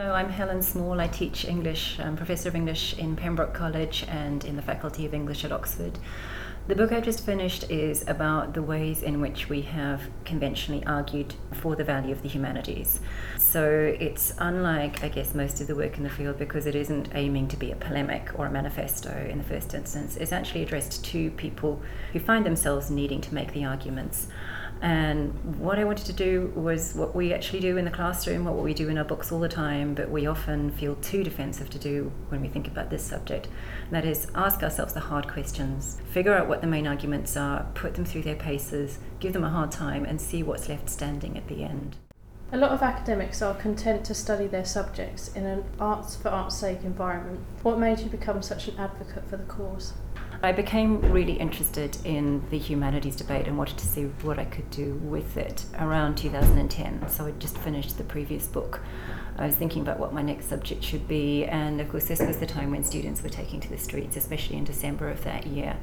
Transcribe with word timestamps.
Hello, 0.00 0.12
I'm 0.12 0.28
Helen 0.28 0.62
Small. 0.62 1.00
I 1.00 1.08
teach 1.08 1.44
English, 1.44 1.98
I'm 1.98 2.14
Professor 2.14 2.48
of 2.48 2.54
English 2.54 2.96
in 2.98 3.16
Pembroke 3.16 3.52
College 3.52 4.04
and 4.06 4.44
in 4.44 4.54
the 4.54 4.62
Faculty 4.62 5.04
of 5.06 5.12
English 5.12 5.44
at 5.44 5.50
Oxford. 5.50 5.98
The 6.68 6.76
book 6.76 6.92
I 6.92 7.00
just 7.00 7.26
finished 7.26 7.68
is 7.68 8.06
about 8.06 8.54
the 8.54 8.62
ways 8.62 9.02
in 9.02 9.20
which 9.20 9.48
we 9.48 9.62
have 9.62 10.02
conventionally 10.24 10.86
argued 10.86 11.34
for 11.52 11.74
the 11.74 11.82
value 11.82 12.12
of 12.12 12.22
the 12.22 12.28
humanities. 12.28 13.00
So 13.38 13.96
it's 13.98 14.34
unlike, 14.38 15.02
I 15.02 15.08
guess, 15.08 15.34
most 15.34 15.60
of 15.60 15.66
the 15.66 15.74
work 15.74 15.96
in 15.96 16.04
the 16.04 16.10
field 16.10 16.38
because 16.38 16.66
it 16.66 16.76
isn't 16.76 17.08
aiming 17.14 17.48
to 17.48 17.56
be 17.56 17.72
a 17.72 17.76
polemic 17.76 18.38
or 18.38 18.46
a 18.46 18.50
manifesto 18.52 19.26
in 19.28 19.38
the 19.38 19.44
first 19.44 19.74
instance. 19.74 20.16
It's 20.16 20.30
actually 20.30 20.62
addressed 20.62 21.04
to 21.06 21.32
people 21.32 21.82
who 22.12 22.20
find 22.20 22.46
themselves 22.46 22.88
needing 22.88 23.20
to 23.22 23.34
make 23.34 23.52
the 23.52 23.64
arguments. 23.64 24.28
And 24.80 25.32
what 25.58 25.78
I 25.78 25.84
wanted 25.84 26.06
to 26.06 26.12
do 26.12 26.52
was 26.54 26.94
what 26.94 27.14
we 27.14 27.32
actually 27.32 27.60
do 27.60 27.76
in 27.76 27.84
the 27.84 27.90
classroom, 27.90 28.44
what 28.44 28.56
we 28.56 28.74
do 28.74 28.88
in 28.88 28.96
our 28.96 29.04
books 29.04 29.32
all 29.32 29.40
the 29.40 29.48
time, 29.48 29.94
but 29.94 30.10
we 30.10 30.26
often 30.26 30.70
feel 30.70 30.94
too 30.96 31.24
defensive 31.24 31.68
to 31.70 31.78
do 31.78 32.12
when 32.28 32.40
we 32.40 32.48
think 32.48 32.68
about 32.68 32.90
this 32.90 33.02
subject. 33.02 33.48
And 33.86 33.92
that 33.92 34.04
is, 34.04 34.28
ask 34.34 34.62
ourselves 34.62 34.94
the 34.94 35.00
hard 35.00 35.28
questions, 35.28 36.00
figure 36.10 36.34
out 36.34 36.48
what 36.48 36.60
the 36.60 36.66
main 36.66 36.86
arguments 36.86 37.36
are, 37.36 37.66
put 37.74 37.94
them 37.94 38.04
through 38.04 38.22
their 38.22 38.36
paces, 38.36 38.98
give 39.18 39.32
them 39.32 39.44
a 39.44 39.50
hard 39.50 39.72
time, 39.72 40.04
and 40.04 40.20
see 40.20 40.42
what's 40.42 40.68
left 40.68 40.88
standing 40.88 41.36
at 41.36 41.48
the 41.48 41.64
end. 41.64 41.96
A 42.50 42.56
lot 42.56 42.70
of 42.70 42.80
academics 42.80 43.42
are 43.42 43.54
content 43.54 44.06
to 44.06 44.14
study 44.14 44.46
their 44.46 44.64
subjects 44.64 45.28
in 45.34 45.44
an 45.44 45.64
arts 45.78 46.16
for 46.16 46.30
art's 46.30 46.56
sake 46.56 46.82
environment. 46.82 47.40
What 47.62 47.78
made 47.78 47.98
you 47.98 48.06
become 48.06 48.40
such 48.40 48.68
an 48.68 48.78
advocate 48.78 49.28
for 49.28 49.36
the 49.36 49.44
cause? 49.44 49.92
I 50.40 50.52
became 50.52 51.00
really 51.10 51.32
interested 51.32 51.98
in 52.04 52.44
the 52.50 52.58
humanities 52.58 53.16
debate 53.16 53.48
and 53.48 53.58
wanted 53.58 53.76
to 53.78 53.86
see 53.86 54.04
what 54.22 54.38
I 54.38 54.44
could 54.44 54.70
do 54.70 54.94
with 55.02 55.36
it 55.36 55.64
around 55.80 56.16
2010. 56.16 57.08
So 57.08 57.26
I'd 57.26 57.40
just 57.40 57.58
finished 57.58 57.98
the 57.98 58.04
previous 58.04 58.46
book. 58.46 58.80
I 59.36 59.46
was 59.46 59.56
thinking 59.56 59.82
about 59.82 59.98
what 59.98 60.12
my 60.12 60.22
next 60.22 60.48
subject 60.48 60.84
should 60.84 61.08
be, 61.08 61.44
and 61.44 61.80
of 61.80 61.88
course, 61.88 62.06
this 62.06 62.20
was 62.20 62.36
the 62.36 62.46
time 62.46 62.70
when 62.70 62.84
students 62.84 63.20
were 63.20 63.28
taking 63.28 63.58
to 63.60 63.68
the 63.68 63.78
streets, 63.78 64.16
especially 64.16 64.56
in 64.56 64.64
December 64.64 65.08
of 65.08 65.24
that 65.24 65.44
year, 65.46 65.76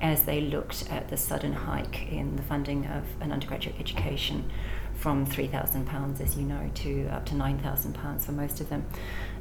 as 0.00 0.24
they 0.24 0.40
looked 0.40 0.90
at 0.90 1.08
the 1.08 1.16
sudden 1.16 1.52
hike 1.52 2.10
in 2.10 2.34
the 2.34 2.42
funding 2.42 2.86
of 2.86 3.04
an 3.20 3.30
undergraduate 3.30 3.76
education 3.78 4.50
from 5.00 5.26
£3,000, 5.26 6.20
as 6.20 6.36
you 6.36 6.42
know, 6.42 6.70
to 6.74 7.08
up 7.08 7.24
to 7.24 7.34
£9,000 7.34 8.20
for 8.20 8.32
most 8.32 8.60
of 8.60 8.68
them. 8.68 8.84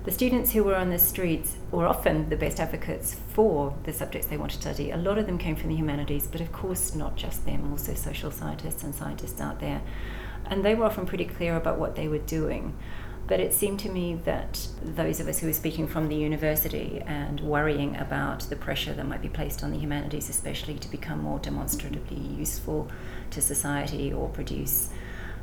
The 0.05 0.11
students 0.11 0.53
who 0.53 0.63
were 0.63 0.75
on 0.75 0.89
the 0.89 0.97
streets 0.97 1.57
were 1.69 1.85
often 1.85 2.29
the 2.29 2.37
best 2.37 2.61
advocates 2.61 3.17
for 3.33 3.75
the 3.83 3.91
subjects 3.91 4.27
they 4.27 4.37
wanted 4.37 4.61
to 4.61 4.61
study. 4.61 4.91
A 4.91 4.97
lot 4.97 5.17
of 5.17 5.25
them 5.25 5.37
came 5.37 5.57
from 5.57 5.67
the 5.67 5.75
humanities, 5.75 6.27
but 6.27 6.39
of 6.39 6.53
course, 6.53 6.95
not 6.95 7.17
just 7.17 7.45
them, 7.45 7.69
also 7.71 7.93
social 7.93 8.31
scientists 8.31 8.83
and 8.83 8.95
scientists 8.95 9.41
out 9.41 9.59
there. 9.59 9.81
And 10.45 10.63
they 10.63 10.75
were 10.75 10.85
often 10.85 11.05
pretty 11.05 11.25
clear 11.25 11.57
about 11.57 11.77
what 11.77 11.97
they 11.97 12.07
were 12.07 12.19
doing. 12.19 12.77
But 13.27 13.41
it 13.41 13.53
seemed 13.53 13.81
to 13.81 13.89
me 13.89 14.15
that 14.23 14.65
those 14.81 15.19
of 15.19 15.27
us 15.27 15.39
who 15.39 15.47
were 15.47 15.53
speaking 15.53 15.87
from 15.87 16.07
the 16.07 16.15
university 16.15 17.03
and 17.05 17.41
worrying 17.41 17.97
about 17.97 18.39
the 18.49 18.55
pressure 18.55 18.93
that 18.93 19.05
might 19.05 19.21
be 19.21 19.29
placed 19.29 19.61
on 19.61 19.71
the 19.71 19.77
humanities, 19.77 20.29
especially 20.29 20.75
to 20.75 20.89
become 20.89 21.19
more 21.21 21.37
demonstratively 21.37 22.17
useful 22.17 22.89
to 23.31 23.41
society 23.41 24.13
or 24.13 24.29
produce 24.29 24.89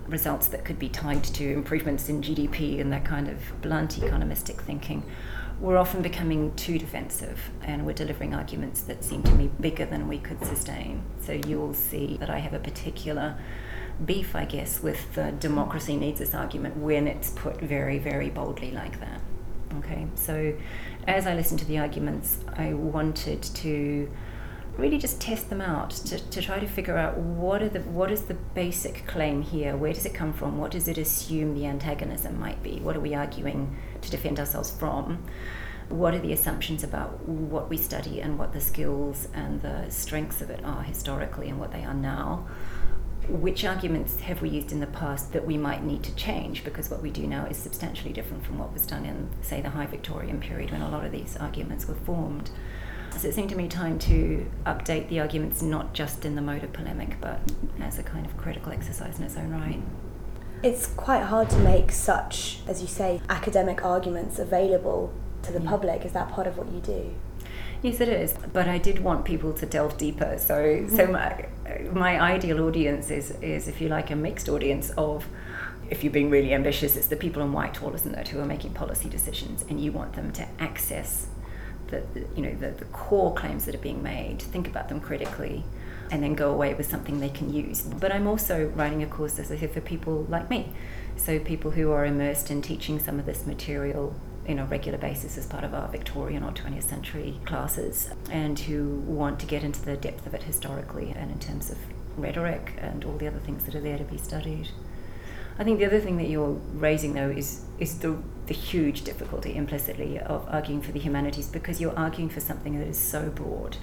results 0.08 0.48
that 0.48 0.64
could 0.64 0.78
be 0.78 0.88
tied 0.88 1.24
to 1.24 1.52
improvements 1.52 2.08
in 2.08 2.22
GDP 2.22 2.80
and 2.80 2.92
that 2.92 3.04
kind 3.04 3.28
of 3.28 3.38
blunt 3.62 3.92
economistic 3.92 4.60
thinking, 4.60 5.04
we're 5.60 5.76
often 5.76 6.02
becoming 6.02 6.54
too 6.54 6.78
defensive 6.78 7.50
and 7.62 7.86
we're 7.86 7.94
delivering 7.94 8.34
arguments 8.34 8.82
that 8.82 9.02
seem 9.02 9.22
to 9.22 9.32
me 9.32 9.50
bigger 9.60 9.86
than 9.86 10.06
we 10.06 10.18
could 10.18 10.44
sustain. 10.44 11.02
So 11.22 11.32
you'll 11.32 11.74
see 11.74 12.18
that 12.20 12.28
I 12.28 12.38
have 12.38 12.52
a 12.52 12.58
particular 12.58 13.38
beef, 14.04 14.36
I 14.36 14.44
guess, 14.44 14.82
with 14.82 15.14
the 15.14 15.32
democracy 15.32 15.96
needs 15.96 16.18
this 16.18 16.34
argument 16.34 16.76
when 16.76 17.06
it's 17.06 17.30
put 17.30 17.60
very, 17.60 17.98
very 17.98 18.28
boldly 18.28 18.70
like 18.72 19.00
that. 19.00 19.20
Okay, 19.78 20.06
so 20.14 20.54
as 21.06 21.26
I 21.26 21.34
listened 21.34 21.60
to 21.60 21.66
the 21.66 21.78
arguments, 21.78 22.38
I 22.56 22.74
wanted 22.74 23.42
to 23.42 24.10
really 24.76 24.98
just 24.98 25.20
test 25.20 25.48
them 25.48 25.60
out 25.60 25.90
to, 25.90 26.18
to 26.18 26.42
try 26.42 26.58
to 26.58 26.66
figure 26.66 26.96
out 26.96 27.16
what 27.16 27.62
are 27.62 27.68
the 27.68 27.80
what 27.80 28.10
is 28.10 28.22
the 28.22 28.34
basic 28.34 29.06
claim 29.06 29.42
here? 29.42 29.76
Where 29.76 29.92
does 29.92 30.04
it 30.04 30.14
come 30.14 30.32
from? 30.32 30.58
What 30.58 30.70
does 30.70 30.88
it 30.88 30.98
assume 30.98 31.54
the 31.54 31.66
antagonism 31.66 32.38
might 32.38 32.62
be? 32.62 32.80
What 32.80 32.96
are 32.96 33.00
we 33.00 33.14
arguing 33.14 33.76
to 34.02 34.10
defend 34.10 34.38
ourselves 34.38 34.70
from? 34.70 35.24
What 35.88 36.14
are 36.14 36.18
the 36.18 36.32
assumptions 36.32 36.82
about 36.82 37.26
what 37.26 37.70
we 37.70 37.76
study 37.76 38.20
and 38.20 38.38
what 38.38 38.52
the 38.52 38.60
skills 38.60 39.28
and 39.32 39.62
the 39.62 39.88
strengths 39.88 40.40
of 40.40 40.50
it 40.50 40.64
are 40.64 40.82
historically 40.82 41.48
and 41.48 41.58
what 41.58 41.72
they 41.72 41.84
are 41.84 41.94
now? 41.94 42.46
Which 43.28 43.64
arguments 43.64 44.20
have 44.20 44.42
we 44.42 44.50
used 44.50 44.72
in 44.72 44.80
the 44.80 44.86
past 44.86 45.32
that 45.32 45.46
we 45.46 45.56
might 45.56 45.84
need 45.84 46.02
to 46.04 46.14
change? 46.14 46.64
Because 46.64 46.90
what 46.90 47.02
we 47.02 47.10
do 47.10 47.26
now 47.26 47.46
is 47.46 47.56
substantially 47.56 48.12
different 48.12 48.44
from 48.44 48.58
what 48.58 48.72
was 48.72 48.86
done 48.86 49.06
in 49.06 49.30
say 49.42 49.60
the 49.60 49.70
high 49.70 49.86
victorian 49.86 50.40
period 50.40 50.70
when 50.70 50.82
a 50.82 50.90
lot 50.90 51.04
of 51.04 51.12
these 51.12 51.36
arguments 51.36 51.86
were 51.86 51.94
formed 51.94 52.50
so 53.16 53.28
it 53.28 53.34
seemed 53.34 53.50
to 53.50 53.56
me 53.56 53.68
time 53.68 53.98
to 54.00 54.46
update 54.64 55.08
the 55.08 55.20
arguments 55.20 55.62
not 55.62 55.92
just 55.92 56.24
in 56.24 56.34
the 56.34 56.42
mode 56.42 56.64
of 56.64 56.72
polemic, 56.72 57.20
but 57.20 57.40
as 57.80 57.98
a 57.98 58.02
kind 58.02 58.26
of 58.26 58.36
critical 58.36 58.72
exercise 58.72 59.18
in 59.18 59.24
its 59.24 59.36
own 59.36 59.50
right. 59.50 59.80
It's 60.62 60.86
quite 60.86 61.22
hard 61.22 61.50
to 61.50 61.58
make 61.58 61.92
such, 61.92 62.60
as 62.66 62.80
you 62.80 62.88
say, 62.88 63.20
academic 63.28 63.84
arguments 63.84 64.38
available 64.38 65.12
to 65.42 65.52
the 65.52 65.60
yeah. 65.60 65.70
public. 65.70 66.04
Is 66.04 66.12
that 66.12 66.30
part 66.30 66.46
of 66.46 66.56
what 66.56 66.70
you 66.72 66.80
do? 66.80 67.14
Yes, 67.82 68.00
it 68.00 68.08
is. 68.08 68.34
But 68.52 68.66
I 68.66 68.78
did 68.78 69.00
want 69.00 69.24
people 69.24 69.52
to 69.52 69.66
delve 69.66 69.98
deeper. 69.98 70.38
So, 70.38 70.86
so 70.88 71.06
mm-hmm. 71.06 71.92
my, 71.92 72.16
my 72.16 72.20
ideal 72.20 72.60
audience 72.66 73.10
is, 73.10 73.32
is, 73.42 73.68
if 73.68 73.80
you 73.80 73.88
like, 73.88 74.10
a 74.10 74.16
mixed 74.16 74.48
audience 74.48 74.90
of 74.96 75.26
if 75.90 76.02
you're 76.02 76.12
being 76.12 76.30
really 76.30 76.52
ambitious, 76.52 76.96
it's 76.96 77.06
the 77.06 77.16
people 77.16 77.42
in 77.42 77.52
Whitehall, 77.52 77.94
isn't 77.94 78.14
it, 78.14 78.28
who 78.28 78.40
are 78.40 78.46
making 78.46 78.72
policy 78.72 79.08
decisions, 79.08 79.64
and 79.68 79.80
you 79.80 79.92
want 79.92 80.14
them 80.14 80.32
to 80.32 80.46
access 80.58 81.28
the, 81.88 82.02
you 82.34 82.42
know 82.42 82.54
the, 82.54 82.70
the 82.70 82.84
core 82.86 83.34
claims 83.34 83.64
that 83.66 83.74
are 83.74 83.78
being 83.78 84.02
made, 84.02 84.40
think 84.40 84.68
about 84.68 84.88
them 84.88 85.00
critically, 85.00 85.64
and 86.10 86.22
then 86.22 86.34
go 86.34 86.52
away 86.52 86.74
with 86.74 86.88
something 86.90 87.20
they 87.20 87.28
can 87.28 87.52
use. 87.52 87.82
But 87.82 88.12
I'm 88.12 88.26
also 88.26 88.66
writing 88.68 89.02
a 89.02 89.06
course, 89.06 89.38
as 89.38 89.50
I 89.50 89.56
said, 89.56 89.72
for 89.72 89.80
people 89.80 90.26
like 90.28 90.50
me, 90.50 90.72
so 91.16 91.38
people 91.38 91.72
who 91.72 91.92
are 91.92 92.04
immersed 92.04 92.50
in 92.50 92.62
teaching 92.62 92.98
some 92.98 93.18
of 93.18 93.26
this 93.26 93.46
material 93.46 94.14
in 94.46 94.58
a 94.58 94.64
regular 94.64 94.98
basis 94.98 95.36
as 95.36 95.46
part 95.46 95.64
of 95.64 95.74
our 95.74 95.88
Victorian 95.88 96.42
or 96.42 96.52
20th 96.52 96.84
century 96.84 97.40
classes, 97.44 98.10
and 98.30 98.58
who 98.58 99.00
want 99.00 99.40
to 99.40 99.46
get 99.46 99.64
into 99.64 99.82
the 99.82 99.96
depth 99.96 100.26
of 100.26 100.34
it 100.34 100.44
historically 100.44 101.12
and 101.16 101.30
in 101.30 101.38
terms 101.38 101.70
of 101.70 101.78
rhetoric 102.16 102.72
and 102.78 103.04
all 103.04 103.16
the 103.18 103.26
other 103.26 103.40
things 103.40 103.64
that 103.64 103.74
are 103.74 103.80
there 103.80 103.98
to 103.98 104.04
be 104.04 104.16
studied. 104.16 104.68
I 105.58 105.64
think 105.64 105.78
the 105.78 105.86
other 105.86 106.00
thing 106.00 106.18
that 106.18 106.28
you're 106.28 106.58
raising, 106.74 107.14
though, 107.14 107.30
is 107.30 107.62
is 107.78 107.98
the 107.98 108.16
the 108.46 108.54
huge 108.54 109.02
difficulty 109.02 109.56
implicitly 109.56 110.18
of 110.20 110.46
arguing 110.48 110.80
for 110.80 110.92
the 110.92 111.00
humanities 111.00 111.48
because 111.48 111.80
you're 111.80 111.96
arguing 111.98 112.28
for 112.28 112.40
something 112.40 112.78
that 112.78 112.86
is 112.86 112.98
so 112.98 113.28
broad. 113.30 113.76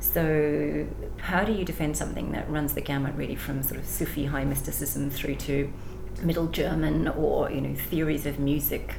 So, 0.00 0.86
how 1.18 1.44
do 1.44 1.52
you 1.52 1.64
defend 1.64 1.96
something 1.96 2.30
that 2.32 2.48
runs 2.48 2.74
the 2.74 2.80
gamut 2.80 3.14
really 3.16 3.34
from 3.34 3.62
sort 3.62 3.80
of 3.80 3.86
Sufi 3.86 4.26
high 4.26 4.44
mysticism 4.44 5.10
through 5.10 5.36
to 5.36 5.72
Middle 6.22 6.46
German 6.46 7.08
or 7.08 7.50
you 7.50 7.60
know 7.60 7.74
theories 7.74 8.26
of 8.26 8.38
music? 8.38 8.96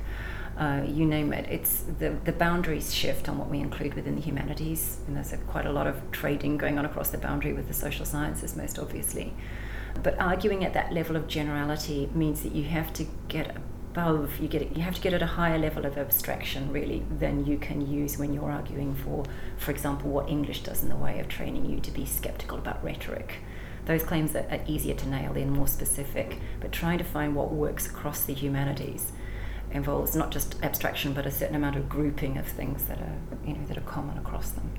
Uh, 0.57 0.83
you 0.85 1.05
name 1.05 1.31
it. 1.31 1.47
It's 1.49 1.83
the 1.99 2.17
the 2.25 2.33
boundaries 2.33 2.93
shift 2.93 3.29
on 3.29 3.37
what 3.37 3.49
we 3.49 3.59
include 3.59 3.93
within 3.93 4.15
the 4.15 4.21
humanities, 4.21 4.97
and 5.07 5.15
there's 5.15 5.31
a, 5.31 5.37
quite 5.37 5.65
a 5.65 5.71
lot 5.71 5.87
of 5.87 6.11
trading 6.11 6.57
going 6.57 6.77
on 6.77 6.85
across 6.85 7.11
the 7.11 7.17
boundary 7.17 7.53
with 7.53 7.67
the 7.67 7.73
social 7.73 8.05
sciences, 8.05 8.55
most 8.57 8.77
obviously. 8.79 9.33
But 10.01 10.19
arguing 10.19 10.63
at 10.63 10.73
that 10.73 10.93
level 10.93 11.15
of 11.15 11.27
generality 11.27 12.09
means 12.13 12.43
that 12.43 12.53
you 12.53 12.63
have 12.65 12.93
to 12.93 13.05
get 13.27 13.55
above, 13.91 14.39
you 14.39 14.47
get 14.47 14.75
you 14.75 14.83
have 14.83 14.95
to 14.95 15.01
get 15.01 15.13
at 15.13 15.21
a 15.21 15.27
higher 15.27 15.57
level 15.57 15.85
of 15.85 15.97
abstraction 15.97 16.71
really 16.71 17.03
than 17.09 17.45
you 17.45 17.57
can 17.57 17.89
use 17.91 18.17
when 18.17 18.33
you're 18.33 18.51
arguing 18.51 18.95
for, 18.95 19.25
for 19.57 19.71
example, 19.71 20.09
what 20.09 20.29
English 20.29 20.63
does 20.63 20.83
in 20.83 20.89
the 20.89 20.95
way 20.95 21.19
of 21.19 21.27
training 21.27 21.65
you 21.65 21.79
to 21.79 21.91
be 21.91 22.05
skeptical 22.05 22.57
about 22.57 22.83
rhetoric. 22.83 23.37
Those 23.85 24.03
claims 24.03 24.35
are, 24.35 24.45
are 24.51 24.61
easier 24.67 24.95
to 24.95 25.09
nail, 25.09 25.33
they're 25.33 25.45
more 25.45 25.67
specific, 25.67 26.37
but 26.59 26.71
trying 26.71 26.99
to 26.99 27.03
find 27.03 27.35
what 27.35 27.51
works 27.51 27.87
across 27.87 28.23
the 28.23 28.33
humanities 28.33 29.11
involves 29.71 30.15
not 30.15 30.31
just 30.31 30.61
abstraction 30.63 31.13
but 31.13 31.25
a 31.25 31.31
certain 31.31 31.55
amount 31.55 31.75
of 31.75 31.87
grouping 31.87 32.37
of 32.37 32.47
things 32.47 32.85
that 32.85 32.97
are 32.99 33.17
you 33.45 33.53
know 33.53 33.65
that 33.67 33.77
are 33.77 33.81
common 33.81 34.17
across 34.17 34.51
them. 34.51 34.69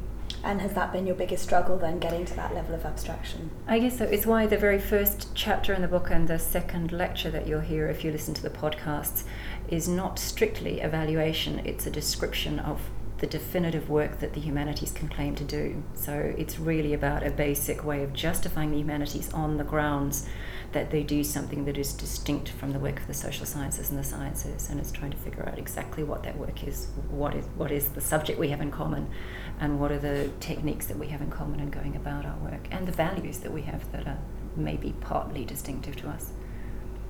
And 0.42 0.60
has 0.62 0.72
that 0.74 0.92
been 0.92 1.06
your 1.06 1.16
biggest 1.16 1.42
struggle 1.42 1.76
then, 1.76 1.98
getting 1.98 2.24
to 2.24 2.34
that 2.36 2.54
level 2.54 2.74
of 2.74 2.84
abstraction? 2.84 3.50
I 3.66 3.78
guess 3.78 3.98
so. 3.98 4.04
It's 4.04 4.26
why 4.26 4.46
the 4.46 4.56
very 4.56 4.78
first 4.78 5.34
chapter 5.34 5.74
in 5.74 5.82
the 5.82 5.88
book 5.88 6.10
and 6.10 6.28
the 6.28 6.38
second 6.38 6.92
lecture 6.92 7.30
that 7.30 7.46
you'll 7.46 7.60
hear 7.60 7.88
if 7.88 8.04
you 8.04 8.10
listen 8.10 8.34
to 8.34 8.42
the 8.42 8.50
podcasts 8.50 9.24
is 9.68 9.86
not 9.86 10.18
strictly 10.18 10.80
evaluation, 10.80 11.60
it's 11.64 11.86
a 11.86 11.90
description 11.90 12.58
of 12.58 12.80
the 13.20 13.26
definitive 13.26 13.88
work 13.88 14.18
that 14.20 14.32
the 14.32 14.40
humanities 14.40 14.90
can 14.90 15.08
claim 15.08 15.34
to 15.36 15.44
do. 15.44 15.82
So 15.94 16.34
it's 16.36 16.58
really 16.58 16.94
about 16.94 17.22
a 17.22 17.30
basic 17.30 17.84
way 17.84 18.02
of 18.02 18.12
justifying 18.12 18.70
the 18.70 18.78
humanities 18.78 19.32
on 19.32 19.58
the 19.58 19.64
grounds 19.64 20.26
that 20.72 20.90
they 20.90 21.02
do 21.02 21.22
something 21.22 21.64
that 21.66 21.76
is 21.76 21.92
distinct 21.92 22.48
from 22.48 22.72
the 22.72 22.78
work 22.78 23.00
of 23.00 23.06
the 23.06 23.14
social 23.14 23.44
sciences 23.44 23.90
and 23.90 23.98
the 23.98 24.04
sciences, 24.04 24.70
and 24.70 24.80
it's 24.80 24.92
trying 24.92 25.10
to 25.10 25.16
figure 25.16 25.46
out 25.46 25.58
exactly 25.58 26.02
what 26.02 26.22
that 26.22 26.38
work 26.38 26.66
is, 26.66 26.86
what 27.10 27.34
is 27.34 27.44
what 27.56 27.72
is 27.72 27.88
the 27.88 28.00
subject 28.00 28.38
we 28.38 28.48
have 28.48 28.60
in 28.60 28.70
common, 28.70 29.08
and 29.58 29.80
what 29.80 29.90
are 29.90 29.98
the 29.98 30.30
techniques 30.40 30.86
that 30.86 30.96
we 30.96 31.08
have 31.08 31.20
in 31.20 31.30
common 31.30 31.60
in 31.60 31.70
going 31.70 31.96
about 31.96 32.24
our 32.24 32.36
work, 32.38 32.68
and 32.70 32.86
the 32.86 32.92
values 32.92 33.40
that 33.40 33.52
we 33.52 33.62
have 33.62 33.90
that 33.92 34.06
are 34.06 34.18
maybe 34.56 34.94
partly 35.00 35.44
distinctive 35.44 35.96
to 35.96 36.08
us. 36.08 36.30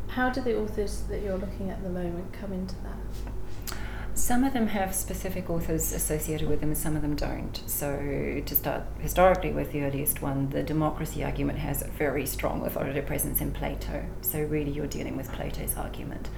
How 0.08 0.30
do 0.30 0.40
the 0.40 0.58
authors 0.58 1.02
that 1.02 1.22
you're 1.22 1.38
looking 1.38 1.70
at 1.70 1.78
at 1.78 1.82
the 1.84 1.90
moment 1.90 2.32
come 2.32 2.52
into 2.52 2.74
that? 2.76 3.76
Some 4.14 4.44
of 4.44 4.52
them 4.52 4.66
have 4.68 4.94
specific 4.94 5.48
authors 5.48 5.92
associated 5.92 6.48
with 6.48 6.60
them, 6.60 6.70
and 6.70 6.78
some 6.78 6.96
of 6.96 7.02
them 7.02 7.14
don't. 7.14 7.62
So, 7.66 8.42
to 8.44 8.54
start 8.54 8.82
historically 8.98 9.52
with 9.52 9.72
the 9.72 9.82
earliest 9.82 10.20
one, 10.20 10.50
the 10.50 10.62
democracy 10.62 11.24
argument 11.24 11.58
has 11.60 11.82
a 11.82 11.88
very 11.88 12.26
strong 12.26 12.66
authoritative 12.66 13.06
presence 13.06 13.40
in 13.40 13.52
Plato. 13.52 14.04
So, 14.20 14.42
really, 14.42 14.70
you're 14.70 14.86
dealing 14.86 15.16
with 15.16 15.32
Plato's 15.32 15.76
argument 15.76 16.28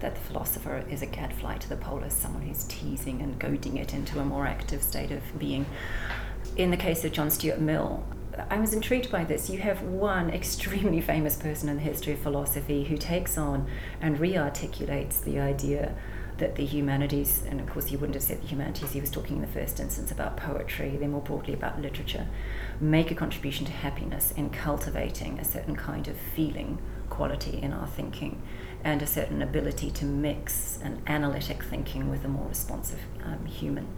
that 0.00 0.14
the 0.14 0.20
philosopher 0.20 0.84
is 0.90 1.02
a 1.02 1.06
gadfly 1.06 1.58
to 1.58 1.68
the 1.68 1.76
polis, 1.76 2.14
someone 2.14 2.42
who's 2.42 2.64
teasing 2.64 3.22
and 3.22 3.38
goading 3.38 3.76
it 3.76 3.94
into 3.94 4.20
a 4.20 4.24
more 4.24 4.46
active 4.46 4.82
state 4.82 5.10
of 5.10 5.22
being. 5.38 5.66
In 6.56 6.70
the 6.70 6.76
case 6.76 7.04
of 7.04 7.12
John 7.12 7.30
Stuart 7.30 7.60
Mill, 7.60 8.04
I 8.50 8.58
was 8.58 8.72
intrigued 8.72 9.10
by 9.10 9.24
this. 9.24 9.48
You 9.50 9.58
have 9.58 9.82
one 9.82 10.30
extremely 10.40 11.00
famous 11.00 11.36
person 11.36 11.68
in 11.68 11.76
the 11.76 11.82
history 11.82 12.12
of 12.12 12.20
philosophy 12.20 12.84
who 12.84 12.96
takes 12.96 13.36
on 13.36 13.68
and 14.00 14.18
re 14.18 14.36
articulates 14.36 15.20
the 15.20 15.40
idea 15.40 15.94
that 16.38 16.56
the 16.56 16.64
humanities, 16.64 17.44
and 17.48 17.60
of 17.60 17.66
course 17.68 17.86
he 17.86 17.96
wouldn't 17.96 18.14
have 18.14 18.22
said 18.22 18.42
the 18.42 18.46
humanities, 18.46 18.92
he 18.92 19.00
was 19.00 19.10
talking 19.10 19.36
in 19.36 19.42
the 19.42 19.48
first 19.48 19.80
instance 19.80 20.10
about 20.10 20.36
poetry, 20.36 20.96
then 20.96 21.12
more 21.12 21.20
broadly 21.20 21.54
about 21.54 21.80
literature, 21.80 22.26
make 22.80 23.10
a 23.10 23.14
contribution 23.14 23.64
to 23.66 23.72
happiness 23.72 24.32
in 24.32 24.50
cultivating 24.50 25.38
a 25.38 25.44
certain 25.44 25.76
kind 25.76 26.08
of 26.08 26.16
feeling 26.16 26.78
quality 27.08 27.58
in 27.62 27.72
our 27.72 27.86
thinking 27.86 28.42
and 28.84 29.00
a 29.00 29.06
certain 29.06 29.40
ability 29.40 29.90
to 29.90 30.04
mix 30.04 30.78
an 30.82 31.00
analytic 31.06 31.62
thinking 31.62 32.10
with 32.10 32.24
a 32.24 32.28
more 32.28 32.48
responsive 32.48 33.00
um, 33.24 33.44
human 33.46 33.88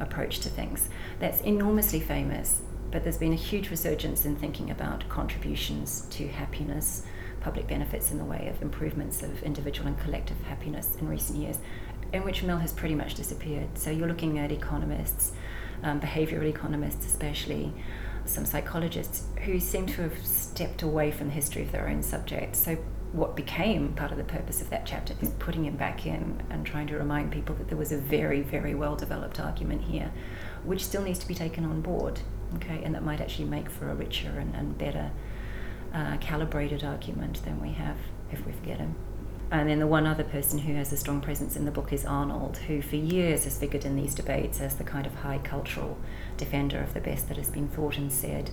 approach 0.00 0.40
to 0.40 0.48
things. 0.48 0.88
That's 1.18 1.40
enormously 1.40 2.00
famous 2.00 2.62
but 2.94 3.02
there's 3.02 3.18
been 3.18 3.32
a 3.32 3.36
huge 3.36 3.70
resurgence 3.70 4.24
in 4.24 4.36
thinking 4.36 4.70
about 4.70 5.08
contributions 5.08 6.06
to 6.10 6.28
happiness, 6.28 7.02
public 7.44 7.66
benefits 7.68 8.10
in 8.10 8.16
the 8.18 8.24
way 8.24 8.48
of 8.48 8.60
improvements 8.62 9.22
of 9.22 9.42
individual 9.42 9.86
and 9.86 9.98
collective 10.00 10.40
happiness 10.44 10.96
in 10.98 11.06
recent 11.06 11.38
years, 11.38 11.58
in 12.12 12.24
which 12.24 12.42
Mill 12.42 12.56
has 12.56 12.72
pretty 12.72 12.94
much 12.94 13.14
disappeared. 13.14 13.68
So 13.76 13.90
you're 13.90 14.08
looking 14.08 14.38
at 14.38 14.50
economists, 14.50 15.32
um, 15.82 16.00
behavioral 16.00 16.46
economists 16.46 17.06
especially, 17.06 17.72
some 18.24 18.46
psychologists 18.46 19.24
who 19.44 19.60
seem 19.60 19.86
to 19.86 20.02
have 20.02 20.26
stepped 20.26 20.82
away 20.82 21.10
from 21.10 21.28
the 21.28 21.34
history 21.34 21.62
of 21.62 21.70
their 21.70 21.86
own 21.86 22.02
subject. 22.02 22.56
So 22.56 22.76
what 23.12 23.36
became 23.36 23.92
part 23.92 24.10
of 24.10 24.16
the 24.16 24.24
purpose 24.24 24.62
of 24.62 24.70
that 24.70 24.86
chapter 24.86 25.14
is 25.20 25.28
putting 25.38 25.66
him 25.66 25.76
back 25.76 26.06
in 26.06 26.42
and 26.48 26.64
trying 26.64 26.86
to 26.86 26.96
remind 26.96 27.30
people 27.30 27.54
that 27.56 27.68
there 27.68 27.78
was 27.78 27.92
a 27.92 27.98
very, 27.98 28.40
very 28.40 28.74
well 28.74 28.96
developed 28.96 29.38
argument 29.38 29.82
here, 29.82 30.10
which 30.64 30.82
still 30.82 31.02
needs 31.02 31.18
to 31.18 31.28
be 31.28 31.34
taken 31.34 31.66
on 31.66 31.82
board 31.82 32.20
okay, 32.56 32.82
and 32.84 32.94
that 32.94 33.02
might 33.02 33.20
actually 33.20 33.48
make 33.48 33.68
for 33.68 33.90
a 33.90 33.94
richer 33.94 34.38
and, 34.38 34.54
and 34.54 34.78
better 34.78 35.10
uh, 35.94 36.16
calibrated 36.18 36.84
argument 36.84 37.42
than 37.44 37.60
we 37.62 37.70
have 37.72 37.96
if 38.30 38.44
we 38.44 38.52
forget 38.52 38.78
him. 38.78 38.94
And 39.50 39.68
then 39.68 39.78
the 39.78 39.86
one 39.86 40.06
other 40.06 40.24
person 40.24 40.58
who 40.58 40.74
has 40.74 40.92
a 40.92 40.96
strong 40.96 41.20
presence 41.20 41.54
in 41.54 41.64
the 41.64 41.70
book 41.70 41.92
is 41.92 42.04
Arnold, 42.04 42.56
who 42.58 42.82
for 42.82 42.96
years 42.96 43.44
has 43.44 43.56
figured 43.56 43.84
in 43.84 43.94
these 43.94 44.14
debates 44.14 44.60
as 44.60 44.74
the 44.76 44.84
kind 44.84 45.06
of 45.06 45.14
high 45.14 45.38
cultural 45.38 45.96
defender 46.36 46.80
of 46.80 46.92
the 46.92 47.00
best 47.00 47.28
that 47.28 47.36
has 47.36 47.50
been 47.50 47.68
thought 47.68 47.96
and 47.96 48.10
said. 48.10 48.50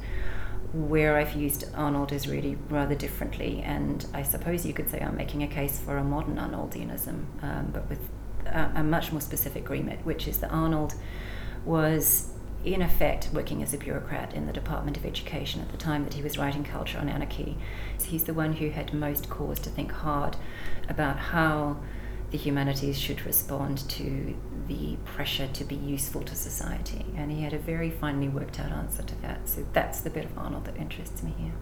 Where 0.74 1.18
I've 1.18 1.34
used 1.34 1.66
Arnold 1.74 2.12
is 2.12 2.28
really 2.28 2.58
rather 2.70 2.94
differently, 2.94 3.62
and 3.66 4.06
I 4.14 4.22
suppose 4.22 4.66
you 4.66 4.74
could 4.74 4.90
say 4.90 5.00
I'm 5.00 5.18
making 5.18 5.42
a 5.44 5.48
case 5.48 5.80
for 5.80 5.98
a 5.98 6.04
modern 6.04 6.36
Arnoldianism, 6.36 7.26
um, 7.42 7.72
but 7.74 7.90
with 7.90 8.00
a, 8.46 8.72
a 8.76 8.84
much 8.84 9.12
more 9.12 9.22
specific 9.22 9.70
remit, 9.70 10.06
which 10.06 10.28
is 10.28 10.38
that 10.38 10.52
Arnold 10.52 10.94
was 11.66 12.32
in 12.64 12.82
effect, 12.82 13.30
working 13.34 13.64
as 13.64 13.74
a 13.74 13.78
bureaucrat 13.78 14.34
in 14.34 14.46
the 14.46 14.54
Department 14.54 14.98
of 14.98 15.06
Education 15.06 15.62
at 15.62 15.72
the 15.72 15.78
time 15.78 16.04
that 16.04 16.14
he 16.14 16.22
was 16.22 16.38
writing 16.38 16.64
Culture 16.64 16.98
and 16.98 17.10
Anarchy. 17.10 17.58
He's 18.04 18.24
the 18.26 18.34
one 18.34 18.54
who 18.54 18.70
had 18.70 18.94
most 18.94 19.30
cause 19.30 19.60
to 19.60 19.70
think 19.70 19.92
hard 19.92 20.36
about 20.90 21.18
how 21.18 21.78
the 22.32 22.38
humanities 22.38 23.00
should 23.00 23.26
respond 23.26 23.78
to 23.90 24.36
the 24.68 24.96
pressure 25.04 25.48
to 25.48 25.64
be 25.66 25.76
useful 25.76 26.22
to 26.22 26.36
society. 26.36 27.06
And 27.18 27.32
he 27.32 27.42
had 27.42 27.54
a 27.54 27.60
very 27.60 27.90
finely 27.90 28.30
worked 28.30 28.60
out 28.60 28.72
answer 28.72 29.04
to 29.04 29.22
that. 29.22 29.50
So 29.50 29.66
that's 29.74 30.02
the 30.02 30.10
bit 30.10 30.26
of 30.26 30.38
Arnold 30.38 30.66
that 30.66 30.78
interests 30.78 31.24
me 31.24 31.34
here. 31.38 31.54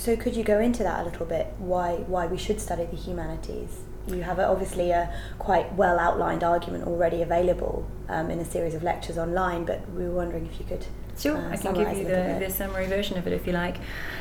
So 0.00 0.16
could 0.16 0.34
you 0.34 0.44
go 0.44 0.58
into 0.58 0.82
that 0.82 1.00
a 1.00 1.04
little 1.04 1.26
bit? 1.26 1.52
Why 1.58 1.96
why 2.06 2.26
we 2.26 2.38
should 2.38 2.58
study 2.58 2.86
the 2.86 2.96
humanities? 2.96 3.80
you 4.08 4.22
have 4.22 4.38
a, 4.38 4.46
obviously 4.46 4.92
a 4.92 5.12
quite 5.38 5.70
well 5.74 5.98
outlined 5.98 6.42
argument 6.42 6.84
already 6.84 7.20
available 7.20 7.86
um, 8.08 8.30
in 8.30 8.38
a 8.38 8.44
series 8.46 8.74
of 8.74 8.82
lectures 8.82 9.18
online, 9.18 9.66
but 9.66 9.86
we 9.90 10.04
were 10.04 10.14
wondering 10.14 10.46
if 10.46 10.58
you 10.58 10.64
could. 10.64 10.86
Sure, 11.18 11.36
uh, 11.36 11.50
I 11.50 11.56
can 11.58 11.74
give 11.74 11.98
you 11.98 12.04
the, 12.04 12.38
the, 12.40 12.50
summary 12.50 12.86
version 12.86 13.18
of 13.18 13.26
it 13.26 13.34
if 13.34 13.46
you 13.46 13.52
like. 13.52 13.76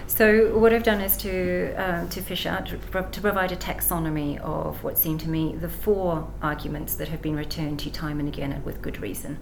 So, 0.06 0.58
what 0.60 0.74
I've 0.74 0.84
done 0.84 1.00
is 1.00 1.16
to, 1.18 1.74
um, 1.76 2.10
to 2.10 2.22
fish 2.22 2.46
out, 2.46 2.68
to, 2.68 2.78
to 2.78 3.22
provide 3.22 3.54
a 3.54 3.56
taxonomy 3.56 4.38
of 4.42 4.84
what 4.84 4.98
seem 4.98 5.18
to 5.20 5.30
me 5.30 5.56
the 5.56 5.70
four 5.70 6.30
arguments 6.42 6.96
that 6.96 7.08
have 7.08 7.22
been 7.22 7.38
returned 7.38 7.80
to 7.80 7.90
time 7.90 8.20
and 8.20 8.28
again 8.28 8.52
and 8.52 8.66
with 8.66 8.81
good 8.81 9.00
reason. 9.02 9.40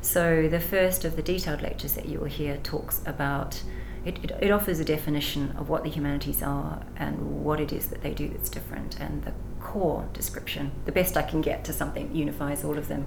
So, 0.00 0.46
the 0.48 0.60
first 0.60 1.04
of 1.04 1.16
the 1.16 1.22
detailed 1.22 1.60
lectures 1.60 1.94
that 1.94 2.06
you 2.06 2.20
will 2.20 2.26
hear 2.28 2.56
talks 2.58 3.02
about 3.04 3.60
it, 4.06 4.18
it, 4.22 4.30
it, 4.40 4.50
offers 4.52 4.78
a 4.78 4.84
definition 4.84 5.52
of 5.58 5.68
what 5.68 5.82
the 5.82 5.90
humanities 5.90 6.40
are 6.42 6.80
and 6.96 7.44
what 7.44 7.58
it 7.58 7.72
is 7.72 7.88
that 7.88 8.02
they 8.02 8.14
do 8.14 8.28
that's 8.28 8.48
different. 8.48 9.00
And 9.00 9.24
the 9.24 9.32
core 9.60 10.08
description, 10.12 10.70
the 10.84 10.92
best 10.92 11.16
I 11.16 11.22
can 11.22 11.40
get 11.40 11.64
to 11.64 11.72
something 11.72 12.08
that 12.08 12.16
unifies 12.16 12.64
all 12.64 12.78
of 12.78 12.86
them, 12.86 13.06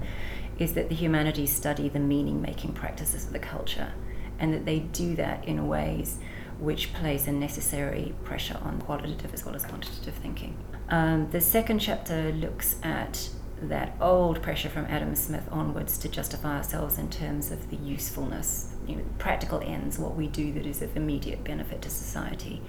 is 0.60 0.74
that 0.74 0.90
the 0.90 0.96
humanities 0.96 1.56
study 1.56 1.88
the 1.88 2.00
meaning 2.00 2.42
making 2.42 2.74
practices 2.74 3.26
of 3.26 3.32
the 3.32 3.40
culture 3.40 3.94
and 4.40 4.54
that 4.54 4.66
they 4.66 4.80
do 4.80 5.16
that 5.16 5.46
in 5.46 5.70
ways 5.70 6.20
which 6.60 6.94
place 6.94 7.28
a 7.28 7.32
necessary 7.32 8.14
pressure 8.26 8.58
on 8.62 8.82
qualitative 8.82 9.34
as 9.34 9.46
well 9.46 9.56
as 9.56 9.66
quantitative 9.66 10.14
thinking. 10.16 10.58
Um, 10.90 11.30
the 11.32 11.40
second 11.40 11.80
chapter 11.80 12.34
looks 12.34 12.76
at 12.84 13.30
that 13.62 13.96
old 14.02 14.42
pressure 14.42 14.70
from 14.70 14.86
Adam 14.86 15.16
Smith 15.16 15.48
onwards 15.52 15.98
to 16.00 16.10
justify 16.10 16.58
ourselves 16.58 16.98
in 16.98 17.10
terms 17.10 17.52
of 17.52 17.70
the 17.70 17.78
usefulness, 17.78 18.69
you 18.88 18.96
know, 18.96 19.04
practical 19.18 19.62
ends, 19.62 20.00
what 20.00 20.16
we 20.16 20.28
do 20.28 20.52
that 20.54 20.66
is 20.66 20.82
of 20.82 20.96
immediate 20.96 21.44
benefit 21.44 21.82
to 21.84 21.90
society. 21.90 22.62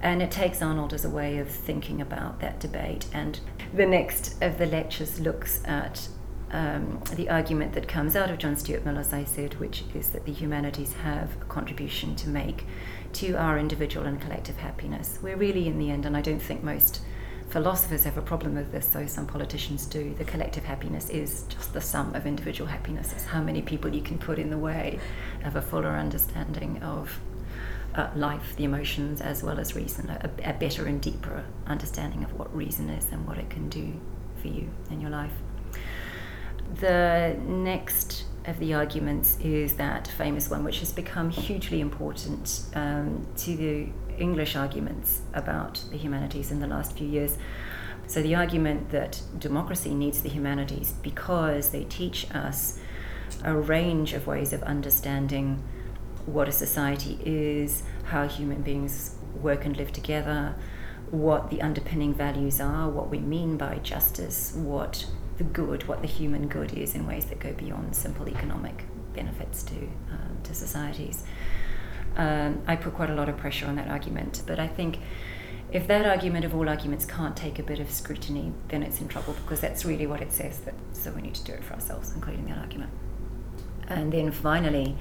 And 0.00 0.22
it 0.22 0.30
takes 0.30 0.60
Arnold 0.60 0.92
as 0.92 1.04
a 1.04 1.10
way 1.10 1.38
of 1.38 1.48
thinking 1.48 2.00
about 2.00 2.40
that 2.40 2.60
debate. 2.60 3.06
And 3.12 3.40
the 3.72 3.86
next 3.86 4.42
of 4.42 4.58
the 4.58 4.66
lectures 4.66 5.18
looks 5.18 5.62
at 5.64 6.08
um, 6.50 7.02
the 7.16 7.28
argument 7.30 7.72
that 7.72 7.88
comes 7.88 8.14
out 8.14 8.30
of 8.30 8.38
John 8.38 8.56
Stuart 8.56 8.84
Mill, 8.84 8.98
as 8.98 9.12
I 9.12 9.24
said, 9.24 9.54
which 9.54 9.82
is 9.94 10.10
that 10.10 10.24
the 10.24 10.32
humanities 10.32 10.92
have 10.94 11.30
a 11.40 11.44
contribution 11.46 12.14
to 12.16 12.28
make 12.28 12.66
to 13.14 13.34
our 13.34 13.58
individual 13.58 14.06
and 14.06 14.20
collective 14.20 14.56
happiness. 14.56 15.18
We're 15.22 15.36
really, 15.36 15.68
in 15.68 15.78
the 15.78 15.90
end, 15.90 16.06
and 16.06 16.16
I 16.16 16.20
don't 16.20 16.42
think 16.42 16.62
most 16.62 17.00
philosophers 17.54 18.02
have 18.02 18.18
a 18.18 18.22
problem 18.22 18.56
with 18.56 18.72
this, 18.72 18.86
though 18.86 19.06
some 19.06 19.28
politicians 19.28 19.86
do. 19.86 20.12
The 20.14 20.24
collective 20.24 20.64
happiness 20.64 21.08
is 21.08 21.44
just 21.44 21.72
the 21.72 21.80
sum 21.80 22.12
of 22.16 22.26
individual 22.26 22.68
happiness. 22.68 23.12
It's 23.12 23.26
how 23.26 23.40
many 23.40 23.62
people 23.62 23.94
you 23.94 24.02
can 24.02 24.18
put 24.18 24.40
in 24.40 24.50
the 24.50 24.58
way 24.58 24.98
of 25.44 25.54
a 25.54 25.62
fuller 25.62 25.90
understanding 25.90 26.82
of 26.82 27.16
uh, 27.94 28.10
life, 28.16 28.56
the 28.56 28.64
emotions, 28.64 29.20
as 29.20 29.44
well 29.44 29.60
as 29.60 29.76
reason, 29.76 30.10
a, 30.10 30.28
a, 30.42 30.52
better 30.54 30.86
and 30.86 31.00
deeper 31.00 31.44
understanding 31.68 32.24
of 32.24 32.36
what 32.36 32.52
reason 32.52 32.90
is 32.90 33.12
and 33.12 33.24
what 33.24 33.38
it 33.38 33.48
can 33.50 33.68
do 33.68 34.00
for 34.42 34.48
you 34.48 34.68
in 34.90 35.00
your 35.00 35.10
life. 35.10 35.34
The 36.80 37.36
next 37.40 38.24
of 38.46 38.58
the 38.58 38.74
arguments 38.74 39.38
is 39.40 39.74
that 39.74 40.08
famous 40.08 40.50
one, 40.50 40.64
which 40.64 40.80
has 40.80 40.92
become 40.92 41.30
hugely 41.30 41.80
important 41.80 42.64
um, 42.74 43.26
to 43.38 43.56
the 43.56 43.88
English 44.18 44.54
arguments 44.54 45.22
about 45.32 45.82
the 45.90 45.96
humanities 45.96 46.50
in 46.50 46.60
the 46.60 46.66
last 46.66 46.96
few 46.96 47.06
years. 47.06 47.38
So, 48.06 48.22
the 48.22 48.34
argument 48.34 48.90
that 48.90 49.22
democracy 49.38 49.94
needs 49.94 50.22
the 50.22 50.28
humanities 50.28 50.92
because 51.02 51.70
they 51.70 51.84
teach 51.84 52.26
us 52.34 52.78
a 53.42 53.56
range 53.56 54.12
of 54.12 54.26
ways 54.26 54.52
of 54.52 54.62
understanding 54.64 55.62
what 56.26 56.48
a 56.48 56.52
society 56.52 57.18
is, 57.24 57.82
how 58.04 58.28
human 58.28 58.62
beings 58.62 59.16
work 59.40 59.64
and 59.64 59.76
live 59.76 59.92
together, 59.92 60.54
what 61.10 61.50
the 61.50 61.62
underpinning 61.62 62.14
values 62.14 62.60
are, 62.60 62.88
what 62.88 63.08
we 63.08 63.18
mean 63.18 63.56
by 63.56 63.76
justice, 63.76 64.52
what 64.54 65.06
the 65.38 65.44
good, 65.44 65.86
what 65.88 66.00
the 66.00 66.08
human 66.08 66.48
good 66.48 66.72
is 66.72 66.94
in 66.94 67.06
ways 67.06 67.26
that 67.26 67.40
go 67.40 67.52
beyond 67.52 67.94
simple 67.94 68.28
economic 68.28 68.84
benefits 69.14 69.62
to, 69.64 69.76
um, 70.10 70.38
to 70.42 70.54
societies. 70.54 71.24
Um, 72.16 72.62
I 72.66 72.76
put 72.76 72.94
quite 72.94 73.10
a 73.10 73.14
lot 73.14 73.28
of 73.28 73.36
pressure 73.36 73.66
on 73.66 73.76
that 73.76 73.88
argument, 73.88 74.42
but 74.46 74.58
I 74.58 74.68
think 74.68 74.98
if 75.72 75.88
that 75.88 76.06
argument 76.06 76.44
of 76.44 76.54
all 76.54 76.68
arguments 76.68 77.04
can't 77.04 77.36
take 77.36 77.58
a 77.58 77.62
bit 77.62 77.80
of 77.80 77.90
scrutiny, 77.90 78.52
then 78.68 78.82
it's 78.82 79.00
in 79.00 79.08
trouble 79.08 79.34
because 79.44 79.60
that's 79.60 79.84
really 79.84 80.06
what 80.06 80.20
it 80.20 80.32
says. 80.32 80.60
That, 80.60 80.74
so 80.92 81.10
we 81.10 81.22
need 81.22 81.34
to 81.34 81.44
do 81.44 81.52
it 81.52 81.64
for 81.64 81.74
ourselves, 81.74 82.12
including 82.14 82.46
that 82.46 82.58
argument. 82.58 82.90
And 83.88 84.12
then 84.12 84.30
finally, 84.30 84.96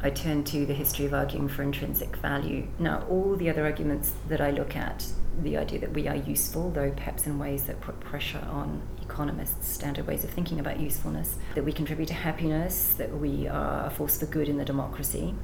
I 0.00 0.10
turn 0.10 0.44
to 0.44 0.64
the 0.64 0.74
history 0.74 1.06
of 1.06 1.14
arguing 1.14 1.48
for 1.48 1.62
intrinsic 1.62 2.16
value. 2.16 2.68
Now, 2.78 3.04
all 3.08 3.36
the 3.36 3.50
other 3.50 3.64
arguments 3.64 4.12
that 4.28 4.40
I 4.40 4.50
look 4.50 4.76
at, 4.76 5.06
the 5.42 5.56
idea 5.56 5.80
that 5.80 5.92
we 5.92 6.08
are 6.08 6.16
useful, 6.16 6.70
though 6.70 6.90
perhaps 6.90 7.26
in 7.26 7.38
ways 7.38 7.64
that 7.64 7.80
put 7.80 7.98
pressure 8.00 8.44
on 8.50 8.82
economists' 9.12 9.68
standard 9.68 10.06
ways 10.06 10.24
of 10.24 10.30
thinking 10.30 10.58
about 10.58 10.80
usefulness, 10.80 11.36
that 11.54 11.64
we 11.64 11.72
contribute 11.72 12.06
to 12.06 12.14
happiness, 12.14 12.94
that 12.94 13.14
we 13.14 13.46
are 13.46 13.86
a 13.86 13.90
force 13.90 14.18
for 14.18 14.26
good 14.26 14.48
in 14.48 14.56
the 14.56 14.64
democracy. 14.64 15.34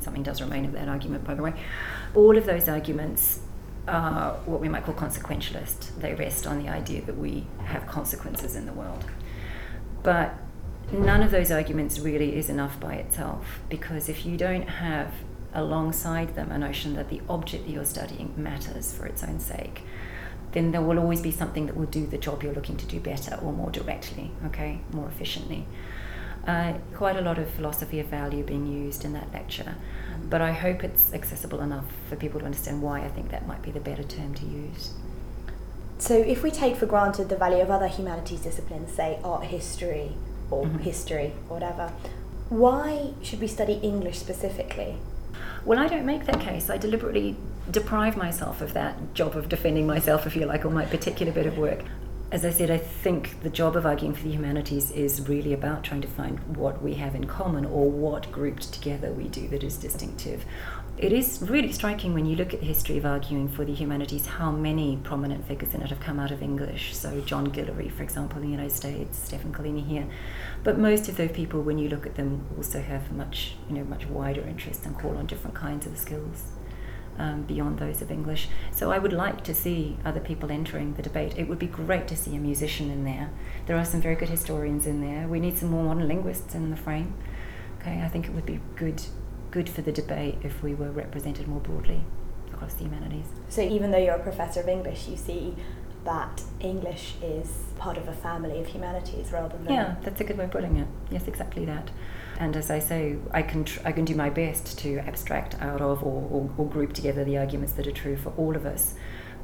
Something 0.00 0.22
does 0.22 0.40
remain 0.40 0.64
of 0.64 0.72
that 0.72 0.88
argument, 0.88 1.24
by 1.24 1.34
the 1.34 1.42
way. 1.42 1.52
All 2.14 2.36
of 2.38 2.46
those 2.46 2.68
arguments 2.68 3.40
are 3.86 4.34
what 4.46 4.60
we 4.60 4.68
might 4.68 4.84
call 4.84 4.94
consequentialist. 4.94 6.00
They 6.00 6.14
rest 6.14 6.46
on 6.46 6.62
the 6.62 6.70
idea 6.70 7.02
that 7.02 7.18
we 7.18 7.46
have 7.64 7.86
consequences 7.86 8.56
in 8.56 8.64
the 8.64 8.72
world. 8.72 9.04
But 10.02 10.34
none 10.90 11.22
of 11.22 11.30
those 11.30 11.50
arguments 11.50 11.98
really 11.98 12.36
is 12.36 12.48
enough 12.48 12.80
by 12.80 12.94
itself 12.94 13.60
because 13.68 14.08
if 14.08 14.24
you 14.24 14.36
don't 14.38 14.68
have 14.68 15.12
alongside 15.52 16.34
them 16.36 16.50
a 16.50 16.58
notion 16.58 16.94
that 16.94 17.10
the 17.10 17.20
object 17.28 17.66
that 17.66 17.72
you're 17.72 17.84
studying 17.84 18.32
matters 18.36 18.94
for 18.94 19.04
its 19.04 19.22
own 19.22 19.38
sake, 19.38 19.82
then 20.52 20.72
there 20.72 20.82
will 20.82 20.98
always 20.98 21.20
be 21.20 21.30
something 21.30 21.66
that 21.66 21.76
will 21.76 21.86
do 21.86 22.06
the 22.06 22.18
job 22.18 22.42
you're 22.42 22.54
looking 22.54 22.76
to 22.76 22.86
do 22.86 23.00
better 23.00 23.36
or 23.36 23.52
more 23.52 23.70
directly, 23.70 24.30
okay, 24.46 24.80
more 24.92 25.08
efficiently. 25.08 25.66
Uh, 26.46 26.74
quite 26.94 27.16
a 27.16 27.20
lot 27.20 27.38
of 27.38 27.48
philosophy 27.50 28.00
of 28.00 28.06
value 28.06 28.42
being 28.42 28.66
used 28.66 29.04
in 29.04 29.12
that 29.12 29.30
lecture, 29.32 29.76
but 30.28 30.40
I 30.40 30.52
hope 30.52 30.82
it's 30.82 31.12
accessible 31.12 31.60
enough 31.60 31.84
for 32.08 32.16
people 32.16 32.40
to 32.40 32.46
understand 32.46 32.80
why 32.82 33.00
I 33.00 33.08
think 33.08 33.30
that 33.30 33.46
might 33.46 33.62
be 33.62 33.70
the 33.70 33.80
better 33.80 34.02
term 34.02 34.34
to 34.34 34.46
use. 34.46 34.94
So, 35.98 36.14
if 36.14 36.42
we 36.42 36.50
take 36.50 36.76
for 36.76 36.86
granted 36.86 37.28
the 37.28 37.36
value 37.36 37.60
of 37.60 37.70
other 37.70 37.88
humanities 37.88 38.40
disciplines, 38.40 38.90
say 38.90 39.18
art 39.22 39.44
history 39.44 40.12
or 40.50 40.64
mm-hmm. 40.64 40.78
history 40.78 41.34
or 41.50 41.58
whatever, 41.58 41.92
why 42.48 43.12
should 43.22 43.40
we 43.40 43.46
study 43.46 43.74
English 43.74 44.18
specifically? 44.18 44.96
Well, 45.66 45.78
I 45.78 45.88
don't 45.88 46.06
make 46.06 46.24
that 46.24 46.40
case. 46.40 46.70
I 46.70 46.78
deliberately 46.78 47.36
deprive 47.70 48.16
myself 48.16 48.60
of 48.60 48.72
that 48.74 49.14
job 49.14 49.36
of 49.36 49.48
defending 49.48 49.86
myself, 49.86 50.26
if 50.26 50.36
you 50.36 50.46
like, 50.46 50.64
or 50.64 50.70
my 50.70 50.84
particular 50.84 51.32
bit 51.32 51.46
of 51.46 51.58
work. 51.58 51.82
As 52.32 52.44
I 52.44 52.50
said, 52.50 52.70
I 52.70 52.78
think 52.78 53.42
the 53.42 53.50
job 53.50 53.74
of 53.74 53.84
arguing 53.84 54.14
for 54.14 54.22
the 54.22 54.30
humanities 54.30 54.92
is 54.92 55.28
really 55.28 55.52
about 55.52 55.82
trying 55.82 56.00
to 56.02 56.08
find 56.08 56.38
what 56.56 56.80
we 56.80 56.94
have 56.94 57.16
in 57.16 57.24
common 57.24 57.64
or 57.64 57.90
what 57.90 58.30
grouped 58.30 58.72
together 58.72 59.10
we 59.10 59.26
do 59.26 59.48
that 59.48 59.64
is 59.64 59.76
distinctive. 59.76 60.44
It 60.96 61.12
is 61.12 61.42
really 61.42 61.72
striking 61.72 62.14
when 62.14 62.26
you 62.26 62.36
look 62.36 62.54
at 62.54 62.60
the 62.60 62.66
history 62.66 62.98
of 62.98 63.04
arguing 63.04 63.48
for 63.48 63.64
the 63.64 63.74
humanities 63.74 64.26
how 64.26 64.52
many 64.52 64.98
prominent 65.02 65.44
figures 65.48 65.74
in 65.74 65.82
it 65.82 65.88
have 65.88 65.98
come 65.98 66.20
out 66.20 66.30
of 66.30 66.40
English. 66.40 66.94
So, 66.94 67.20
John 67.22 67.48
Guillory, 67.48 67.90
for 67.90 68.04
example, 68.04 68.36
in 68.38 68.44
the 68.44 68.50
United 68.52 68.76
States, 68.76 69.18
Stefan 69.18 69.52
Collini 69.52 69.84
here. 69.84 70.06
But 70.62 70.78
most 70.78 71.08
of 71.08 71.16
those 71.16 71.32
people, 71.32 71.62
when 71.62 71.78
you 71.78 71.88
look 71.88 72.06
at 72.06 72.14
them, 72.14 72.46
also 72.56 72.80
have 72.80 73.10
much, 73.10 73.56
you 73.68 73.74
know, 73.74 73.84
much 73.84 74.06
wider 74.06 74.42
interest 74.42 74.86
and 74.86 74.96
call 74.96 75.16
on 75.16 75.26
different 75.26 75.56
kinds 75.56 75.84
of 75.84 75.98
skills 75.98 76.44
um, 77.20 77.42
beyond 77.42 77.78
those 77.78 78.00
of 78.00 78.10
English. 78.10 78.48
So 78.72 78.90
I 78.90 78.98
would 78.98 79.12
like 79.12 79.44
to 79.44 79.54
see 79.54 79.98
other 80.04 80.20
people 80.20 80.50
entering 80.50 80.94
the 80.94 81.02
debate. 81.02 81.34
It 81.36 81.48
would 81.48 81.58
be 81.58 81.66
great 81.66 82.08
to 82.08 82.16
see 82.16 82.34
a 82.34 82.38
musician 82.38 82.90
in 82.90 83.04
there. 83.04 83.30
There 83.66 83.76
are 83.76 83.84
some 83.84 84.00
very 84.00 84.14
good 84.14 84.30
historians 84.30 84.86
in 84.86 85.02
there. 85.02 85.28
We 85.28 85.38
need 85.38 85.58
some 85.58 85.70
more 85.70 85.84
modern 85.84 86.08
linguists 86.08 86.54
in 86.54 86.70
the 86.70 86.76
frame. 86.76 87.14
Okay, 87.80 88.00
I 88.02 88.08
think 88.08 88.26
it 88.26 88.32
would 88.32 88.46
be 88.46 88.60
good 88.74 89.02
good 89.50 89.68
for 89.68 89.82
the 89.82 89.90
debate 89.90 90.36
if 90.44 90.62
we 90.62 90.74
were 90.74 90.92
represented 90.92 91.48
more 91.48 91.58
broadly 91.60 92.00
across 92.52 92.74
the 92.74 92.84
humanities. 92.84 93.26
So 93.48 93.62
even 93.62 93.90
though 93.90 93.98
you're 93.98 94.14
a 94.14 94.22
professor 94.22 94.60
of 94.60 94.68
English, 94.68 95.08
you 95.08 95.16
see 95.16 95.56
that 96.04 96.42
English 96.60 97.14
is 97.20 97.50
part 97.76 97.98
of 97.98 98.06
a 98.06 98.12
family 98.12 98.60
of 98.60 98.68
humanities 98.68 99.32
rather 99.32 99.58
than 99.58 99.74
Yeah, 99.74 99.96
that's 100.02 100.20
a 100.20 100.24
good 100.24 100.38
way 100.38 100.44
of 100.44 100.52
putting 100.52 100.76
it. 100.76 100.86
Yes, 101.10 101.26
exactly 101.26 101.64
that 101.64 101.90
and 102.40 102.56
as 102.56 102.70
I 102.70 102.78
say, 102.78 103.18
I 103.32 103.42
can 103.42 103.64
tr- 103.64 103.80
I 103.84 103.92
can 103.92 104.06
do 104.06 104.14
my 104.14 104.30
best 104.30 104.78
to 104.78 104.98
abstract 105.00 105.60
out 105.60 105.82
of 105.82 106.02
or, 106.02 106.26
or, 106.30 106.50
or, 106.56 106.66
group 106.66 106.94
together 106.94 107.22
the 107.22 107.36
arguments 107.36 107.74
that 107.74 107.86
are 107.86 107.92
true 107.92 108.16
for 108.16 108.30
all 108.38 108.56
of 108.56 108.64
us. 108.64 108.94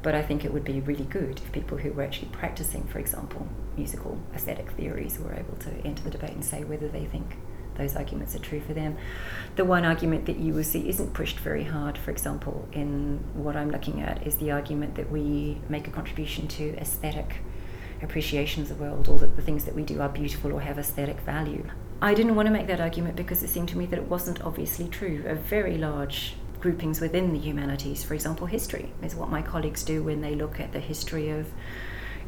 But 0.01 0.15
I 0.15 0.23
think 0.23 0.43
it 0.43 0.51
would 0.51 0.63
be 0.63 0.79
really 0.81 1.03
good 1.03 1.39
if 1.45 1.51
people 1.51 1.77
who 1.77 1.91
were 1.93 2.01
actually 2.01 2.29
practicing, 2.29 2.85
for 2.87 2.97
example, 2.97 3.47
musical 3.75 4.19
aesthetic 4.33 4.71
theories 4.71 5.19
were 5.19 5.33
able 5.33 5.55
to 5.57 5.69
enter 5.85 6.03
the 6.03 6.09
debate 6.09 6.31
and 6.31 6.43
say 6.43 6.63
whether 6.63 6.87
they 6.87 7.05
think 7.05 7.37
those 7.75 7.95
arguments 7.95 8.35
are 8.35 8.39
true 8.39 8.61
for 8.61 8.73
them. 8.73 8.97
The 9.57 9.65
one 9.65 9.85
argument 9.85 10.25
that 10.25 10.37
you 10.37 10.53
will 10.53 10.63
see 10.63 10.89
isn't 10.89 11.13
pushed 11.13 11.37
very 11.37 11.65
hard, 11.65 11.99
for 11.99 12.09
example, 12.09 12.67
in 12.71 13.23
what 13.35 13.55
I'm 13.55 13.69
looking 13.69 14.01
at, 14.01 14.25
is 14.25 14.37
the 14.37 14.49
argument 14.49 14.95
that 14.95 15.11
we 15.11 15.61
make 15.69 15.87
a 15.87 15.91
contribution 15.91 16.47
to 16.47 16.75
aesthetic 16.77 17.41
appreciation 18.01 18.63
of 18.63 18.69
the 18.69 18.75
world, 18.75 19.07
or 19.07 19.19
that 19.19 19.35
the 19.35 19.43
things 19.43 19.65
that 19.65 19.75
we 19.75 19.83
do 19.83 20.01
are 20.01 20.09
beautiful 20.09 20.51
or 20.51 20.61
have 20.61 20.79
aesthetic 20.79 21.19
value. 21.19 21.63
I 22.01 22.13
didn't 22.13 22.35
want 22.35 22.45
to 22.45 22.51
make 22.51 22.67
that 22.67 22.79
argument 22.79 23.15
because 23.15 23.41
it 23.41 23.49
seemed 23.49 23.69
to 23.69 23.77
me 23.77 23.87
that 23.87 23.97
it 23.97 24.07
wasn't 24.07 24.41
obviously 24.41 24.87
true. 24.87 25.23
A 25.25 25.33
very 25.33 25.77
large 25.77 26.35
groupings 26.59 27.01
within 27.01 27.33
the 27.33 27.39
humanities, 27.39 28.03
for 28.03 28.13
example, 28.13 28.45
history 28.45 28.91
is 29.01 29.15
what 29.15 29.29
my 29.29 29.41
colleagues 29.41 29.83
do 29.83 30.03
when 30.03 30.21
they 30.21 30.35
look 30.35 30.59
at 30.59 30.73
the 30.73 30.79
history 30.79 31.29
of, 31.29 31.51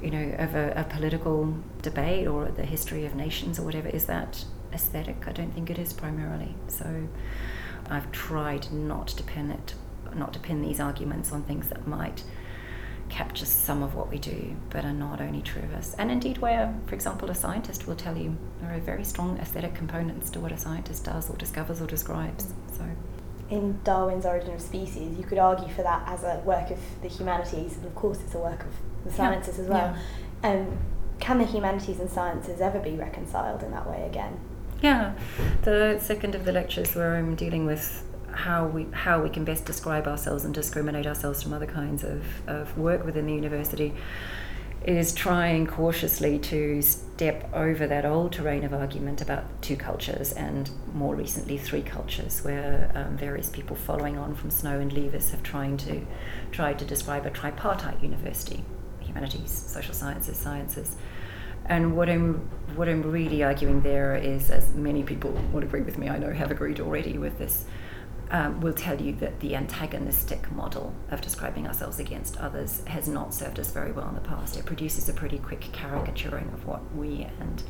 you 0.01 0.09
know, 0.09 0.35
of 0.39 0.55
a, 0.55 0.73
a 0.75 0.83
political 0.85 1.55
debate 1.83 2.27
or 2.27 2.45
the 2.45 2.65
history 2.65 3.05
of 3.05 3.15
nations 3.15 3.59
or 3.59 3.63
whatever. 3.63 3.89
Is 3.89 4.05
that 4.05 4.43
aesthetic? 4.73 5.27
I 5.27 5.33
don't 5.33 5.51
think 5.53 5.69
it 5.69 5.77
is 5.77 5.93
primarily. 5.93 6.55
So 6.67 7.07
I've 7.89 8.11
tried 8.11 8.71
not 8.71 9.07
to 9.09 9.23
pin 9.23 9.51
it, 9.51 9.75
not 10.15 10.33
to 10.33 10.39
pin 10.39 10.61
these 10.61 10.79
arguments 10.79 11.31
on 11.31 11.43
things 11.43 11.69
that 11.69 11.87
might 11.87 12.23
capture 13.09 13.45
some 13.45 13.83
of 13.83 13.95
what 13.95 14.09
we 14.09 14.17
do, 14.17 14.55
but 14.69 14.85
are 14.85 14.93
not 14.93 15.19
only 15.19 15.41
true 15.41 15.63
of 15.63 15.73
us. 15.73 15.95
And 15.97 16.11
indeed, 16.11 16.37
where, 16.37 16.73
for 16.85 16.95
example, 16.95 17.29
a 17.29 17.35
scientist 17.35 17.87
will 17.87 17.95
tell 17.95 18.17
you 18.17 18.37
there 18.61 18.73
are 18.73 18.79
very 18.79 19.03
strong 19.03 19.37
aesthetic 19.39 19.75
components 19.75 20.29
to 20.31 20.39
what 20.39 20.51
a 20.51 20.57
scientist 20.57 21.05
does 21.05 21.29
or 21.29 21.35
discovers 21.35 21.81
or 21.81 21.87
describes. 21.87 22.53
So. 22.77 22.85
In 23.49 23.79
Darwin's 23.83 24.25
Origin 24.25 24.53
of 24.53 24.61
Species, 24.61 25.17
you 25.17 25.23
could 25.23 25.39
argue 25.39 25.67
for 25.73 25.81
that 25.81 26.07
as 26.07 26.23
a 26.23 26.41
work 26.45 26.69
of 26.69 26.79
the 27.01 27.07
humanities, 27.07 27.77
and 27.77 27.85
of 27.85 27.95
course, 27.95 28.19
it's 28.21 28.35
a 28.35 28.39
work 28.39 28.63
of 28.63 28.71
the 29.03 29.11
sciences 29.11 29.57
yeah. 29.57 29.63
as 29.63 29.69
well. 29.69 29.97
Yeah. 30.43 30.51
Um, 30.51 30.77
can 31.19 31.39
the 31.39 31.45
humanities 31.45 31.99
and 31.99 32.09
sciences 32.09 32.61
ever 32.61 32.79
be 32.79 32.91
reconciled 32.91 33.63
in 33.63 33.71
that 33.71 33.89
way 33.89 34.05
again? 34.05 34.39
Yeah, 34.81 35.13
the 35.63 35.99
second 35.99 36.35
of 36.35 36.45
the 36.45 36.53
lectures 36.53 36.95
where 36.95 37.15
I'm 37.15 37.35
dealing 37.35 37.65
with 37.65 38.05
how 38.39 38.65
we 38.65 38.87
how 38.91 39.21
we 39.21 39.29
can 39.29 39.43
best 39.43 39.65
describe 39.65 40.07
ourselves 40.07 40.45
and 40.45 40.53
discriminate 40.53 41.05
ourselves 41.05 41.43
from 41.43 41.53
other 41.53 41.65
kinds 41.65 42.03
of, 42.03 42.23
of 42.47 42.77
work 42.77 43.05
within 43.05 43.25
the 43.25 43.33
university 43.33 43.93
is 44.85 45.13
trying 45.13 45.67
cautiously 45.67 46.39
to 46.39 46.81
step 46.81 47.49
over 47.53 47.85
that 47.85 48.05
old 48.05 48.31
terrain 48.31 48.63
of 48.63 48.73
argument 48.73 49.21
about 49.21 49.43
two 49.61 49.75
cultures 49.75 50.31
and 50.31 50.71
more 50.93 51.15
recently 51.15 51.57
three 51.57 51.81
cultures, 51.81 52.41
where 52.45 52.89
um, 52.95 53.17
various 53.17 53.49
people 53.49 53.75
following 53.75 54.17
on 54.17 54.33
from 54.33 54.49
Snow 54.49 54.79
and 54.79 54.91
Leavis 54.91 55.31
have 55.31 55.43
trying 55.43 55.75
to 55.77 56.05
tried 56.51 56.79
to 56.79 56.85
describe 56.85 57.25
a 57.25 57.29
tripartite 57.29 58.01
university: 58.01 58.63
humanities, 59.01 59.51
social 59.51 59.93
sciences, 59.93 60.37
sciences. 60.37 60.95
And 61.65 61.95
what 61.97 62.09
I'm 62.09 62.35
what 62.75 62.87
I'm 62.87 63.03
really 63.03 63.43
arguing 63.43 63.81
there 63.81 64.15
is, 64.15 64.49
as 64.49 64.73
many 64.73 65.03
people 65.03 65.31
would 65.51 65.63
agree 65.63 65.81
with 65.81 65.97
me, 65.97 66.07
I 66.07 66.17
know 66.17 66.31
have 66.31 66.51
agreed 66.51 66.79
already 66.79 67.17
with 67.17 67.37
this 67.37 67.65
um, 68.31 68.61
will 68.61 68.73
tell 68.73 69.01
you 69.01 69.13
that 69.15 69.39
the 69.39 69.55
antagonistic 69.55 70.51
model 70.51 70.93
of 71.09 71.21
describing 71.21 71.67
ourselves 71.67 71.99
against 71.99 72.37
others 72.37 72.83
has 72.85 73.07
not 73.07 73.33
served 73.33 73.59
us 73.59 73.71
very 73.71 73.91
well 73.91 74.07
in 74.07 74.15
the 74.15 74.21
past. 74.21 74.57
It 74.57 74.65
produces 74.65 75.09
a 75.09 75.13
pretty 75.13 75.39
quick 75.39 75.61
caricaturing 75.71 76.49
of 76.53 76.65
what 76.65 76.81
we 76.95 77.27
and 77.39 77.63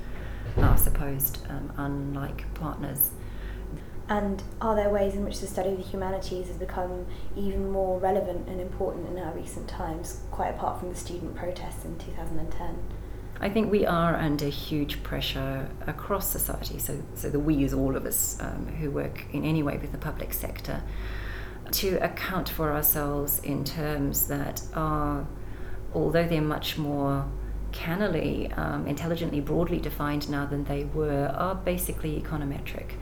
our 0.58 0.78
supposed 0.78 1.40
um, 1.50 1.72
unlike 1.78 2.54
partners. 2.56 3.12
And 4.10 4.42
are 4.60 4.76
there 4.76 4.90
ways 4.90 5.14
in 5.14 5.24
which 5.24 5.40
the 5.40 5.48
study 5.48 5.70
of 5.70 5.78
the 5.78 5.84
humanities 5.84 6.48
has 6.48 6.58
become 6.58 7.06
even 7.38 7.72
more 7.72 8.00
relevant 8.00 8.48
and 8.50 8.60
important 8.60 9.08
in 9.08 9.20
our 9.20 9.32
recent 9.34 9.68
times, 9.68 10.22
quite 10.32 10.50
apart 10.50 10.80
from 10.80 10.90
the 10.90 10.96
student 10.96 11.36
protests 11.36 11.86
in 11.86 11.98
2010? 12.00 12.99
I 13.42 13.50
think 13.50 13.72
we 13.72 13.86
are 13.86 14.16
under 14.16 14.48
huge 14.48 15.02
pressure 15.02 15.70
across 15.88 16.30
society. 16.30 16.78
So, 16.78 17.02
so 17.16 17.30
the 17.30 17.40
we 17.40 17.64
is 17.64 17.74
all 17.74 17.96
of 17.96 18.06
us 18.06 18.38
um, 18.42 18.68
who 18.80 18.92
work 18.92 19.26
in 19.32 19.46
any 19.46 19.64
way 19.64 19.78
with 19.78 19.92
the 19.92 19.98
public 19.98 20.34
sector 20.34 20.84
to 21.72 21.96
account 22.04 22.50
for 22.50 22.74
ourselves 22.74 23.40
in 23.40 23.64
terms 23.64 24.28
that 24.28 24.62
are, 24.74 25.26
although 25.94 26.28
they're 26.28 26.42
much 26.42 26.78
more 26.78 27.26
cannily, 27.72 28.52
um, 28.54 28.88
intelligently, 28.88 29.40
broadly 29.40 29.80
defined 29.80 30.30
now 30.30 30.46
than 30.46 30.64
they 30.66 30.84
were, 30.86 31.28
are 31.28 31.56
basically 31.56 32.20
econometric. 32.20 32.94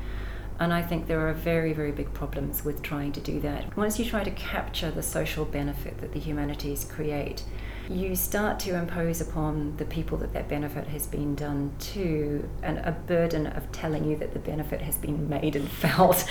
And 0.60 0.74
I 0.74 0.82
think 0.82 1.08
there 1.08 1.28
are 1.28 1.34
very, 1.34 1.72
very 1.72 1.92
big 1.92 2.14
problems 2.14 2.66
with 2.66 2.82
trying 2.82 3.12
to 3.14 3.22
do 3.22 3.40
that. 3.42 3.78
Once 3.78 4.00
you 4.00 4.06
try 4.06 4.24
to 4.24 4.32
capture 4.32 4.92
the 4.92 5.04
social 5.04 5.46
benefit 5.46 6.00
that 6.00 6.14
the 6.14 6.20
humanities 6.20 6.84
create, 6.84 7.44
you 7.90 8.16
start 8.16 8.60
to 8.60 8.76
impose 8.76 9.22
upon 9.22 9.76
the 9.78 9.86
people 9.86 10.18
that 10.18 10.34
that 10.34 10.50
benefit 10.50 10.88
has 10.88 11.08
been 11.08 11.36
done 11.36 11.72
to 11.80 12.48
and 12.62 12.80
a 12.80 12.92
burden 12.92 13.48
of 13.48 13.72
telling 13.72 14.04
you 14.04 14.16
that 14.18 14.34
the 14.34 14.40
benefit 14.40 14.82
has 14.82 14.98
been 14.98 15.30
made 15.30 15.56
and 15.56 15.70
felt, 15.84 16.22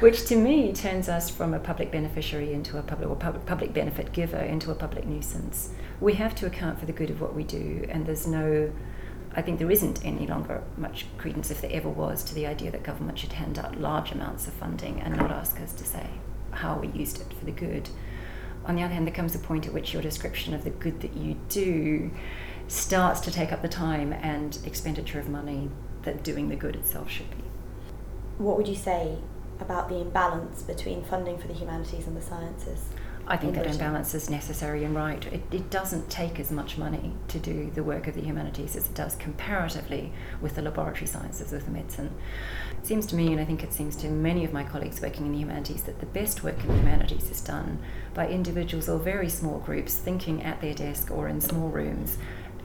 which 0.00 0.26
to 0.26 0.36
me 0.36 0.72
turns 0.72 1.08
us 1.08 1.30
from 1.30 1.54
a 1.54 1.58
public 1.58 1.92
beneficiary 1.92 2.52
into 2.52 2.78
a 2.78 2.82
public 2.82 3.08
or 3.08 3.16
public, 3.16 3.46
public 3.46 3.72
benefit 3.72 4.12
giver 4.12 4.38
into 4.38 4.70
a 4.70 4.74
public 4.74 5.06
nuisance. 5.06 5.70
We 6.00 6.14
have 6.14 6.34
to 6.36 6.46
account 6.46 6.80
for 6.80 6.86
the 6.86 6.92
good 6.92 7.10
of 7.10 7.20
what 7.20 7.34
we 7.34 7.44
do, 7.44 7.86
and 7.88 8.06
there's 8.06 8.26
no 8.26 8.72
I 9.36 9.42
think 9.42 9.58
there 9.58 9.70
isn't 9.70 10.04
any 10.04 10.28
longer 10.28 10.62
much 10.76 11.06
credence, 11.18 11.50
if 11.50 11.60
there 11.60 11.72
ever 11.72 11.88
was, 11.88 12.22
to 12.24 12.34
the 12.34 12.46
idea 12.46 12.70
that 12.70 12.84
government 12.84 13.18
should 13.18 13.32
hand 13.32 13.58
out 13.58 13.80
large 13.80 14.12
amounts 14.12 14.46
of 14.46 14.54
funding 14.54 15.00
and 15.00 15.16
not 15.16 15.32
ask 15.32 15.60
us 15.60 15.72
to 15.72 15.84
say 15.84 16.08
how 16.52 16.78
we 16.78 16.86
used 16.88 17.20
it 17.20 17.32
for 17.36 17.44
the 17.44 17.50
good 17.50 17.88
on 18.66 18.76
the 18.76 18.82
other 18.82 18.94
hand, 18.94 19.06
there 19.06 19.14
comes 19.14 19.34
a 19.34 19.38
point 19.38 19.66
at 19.66 19.72
which 19.72 19.92
your 19.92 20.02
description 20.02 20.54
of 20.54 20.64
the 20.64 20.70
good 20.70 21.00
that 21.00 21.16
you 21.16 21.36
do 21.48 22.10
starts 22.66 23.20
to 23.20 23.30
take 23.30 23.52
up 23.52 23.62
the 23.62 23.68
time 23.68 24.12
and 24.12 24.58
expenditure 24.64 25.18
of 25.18 25.28
money 25.28 25.70
that 26.02 26.22
doing 26.22 26.48
the 26.48 26.56
good 26.56 26.74
itself 26.76 27.10
should 27.10 27.30
be. 27.30 27.44
What 28.38 28.56
would 28.56 28.68
you 28.68 28.74
say 28.74 29.18
about 29.60 29.88
the 29.88 29.96
imbalance 29.96 30.62
between 30.62 31.04
funding 31.04 31.38
for 31.38 31.46
the 31.46 31.54
humanities 31.54 32.06
and 32.06 32.16
the 32.16 32.22
sciences? 32.22 32.88
I 33.26 33.36
think 33.38 33.54
that 33.54 33.66
imbalance 33.66 34.14
is 34.14 34.28
necessary 34.28 34.84
and 34.84 34.94
right. 34.94 35.24
It, 35.26 35.42
it 35.50 35.70
doesn't 35.70 36.10
take 36.10 36.38
as 36.38 36.50
much 36.50 36.76
money 36.76 37.12
to 37.28 37.38
do 37.38 37.70
the 37.74 37.82
work 37.82 38.06
of 38.06 38.14
the 38.14 38.20
humanities 38.20 38.76
as 38.76 38.86
it 38.86 38.94
does 38.94 39.16
comparatively 39.16 40.12
with 40.42 40.56
the 40.56 40.62
laboratory 40.62 41.06
sciences, 41.06 41.50
with 41.50 41.64
the 41.64 41.70
medicine. 41.70 42.12
It 42.78 42.86
seems 42.86 43.06
to 43.06 43.16
me, 43.16 43.32
and 43.32 43.40
I 43.40 43.46
think 43.46 43.62
it 43.62 43.72
seems 43.72 43.96
to 43.96 44.08
many 44.08 44.44
of 44.44 44.52
my 44.52 44.62
colleagues 44.62 45.00
working 45.00 45.26
in 45.26 45.32
the 45.32 45.38
humanities, 45.38 45.84
that 45.84 46.00
the 46.00 46.06
best 46.06 46.44
work 46.44 46.60
in 46.60 46.68
the 46.68 46.74
humanities 46.74 47.30
is 47.30 47.40
done 47.40 47.78
by 48.12 48.28
individuals 48.28 48.88
or 48.90 48.98
very 48.98 49.30
small 49.30 49.58
groups 49.60 49.94
thinking 49.94 50.42
at 50.42 50.60
their 50.60 50.74
desk 50.74 51.10
or 51.10 51.28
in 51.28 51.40
small 51.40 51.68
rooms 51.68 52.18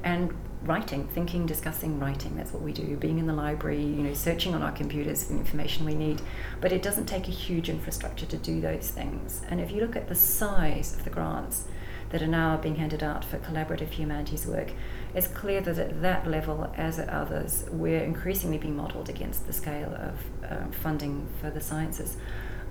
and 0.04 0.34
writing, 0.64 1.08
thinking, 1.08 1.46
discussing, 1.46 2.00
writing. 2.00 2.36
That's 2.36 2.52
what 2.52 2.62
we 2.62 2.74
do. 2.74 2.98
Being 2.98 3.20
in 3.20 3.28
the 3.28 3.34
library, 3.34 3.82
you 3.82 4.04
know, 4.04 4.14
searching 4.14 4.54
on 4.54 4.62
our 4.62 4.72
computers 4.72 5.24
for 5.24 5.34
the 5.34 5.40
information 5.40 5.86
we 5.86 5.96
need. 5.96 6.22
But 6.60 6.72
it 6.72 6.82
doesn't 6.82 7.06
take 7.06 7.28
a 7.28 7.32
huge 7.32 7.70
infrastructure 7.70 8.26
to 8.26 8.38
do 8.38 8.60
those 8.60 8.90
things. 8.90 9.42
And 9.50 9.62
if 9.62 9.72
you 9.72 9.82
look 9.82 9.96
at 9.96 10.10
the 10.10 10.16
size 10.16 10.96
of 10.96 11.04
the 11.04 11.10
grants 11.10 11.66
that 12.10 12.22
are 12.22 12.28
now 12.28 12.58
being 12.58 12.76
handed 12.76 13.04
out 13.04 13.24
for 13.24 13.38
collaborative 13.38 13.90
humanities 13.90 14.46
work, 14.46 14.72
it's 15.14 15.28
clear 15.28 15.62
that 15.62 15.78
at 15.78 16.02
that 16.02 16.28
level, 16.28 16.74
as 16.76 17.00
at 17.00 17.10
others, 17.10 17.66
we're 17.72 18.04
increasingly 18.04 18.58
being 18.58 18.76
modelled 18.76 19.10
against 19.10 19.48
the 19.48 19.54
scale 19.54 19.96
of 19.96 20.18
uh, 20.50 20.72
funding 20.72 21.28
for 21.40 21.50
the 21.50 21.62
sciences. 21.62 22.18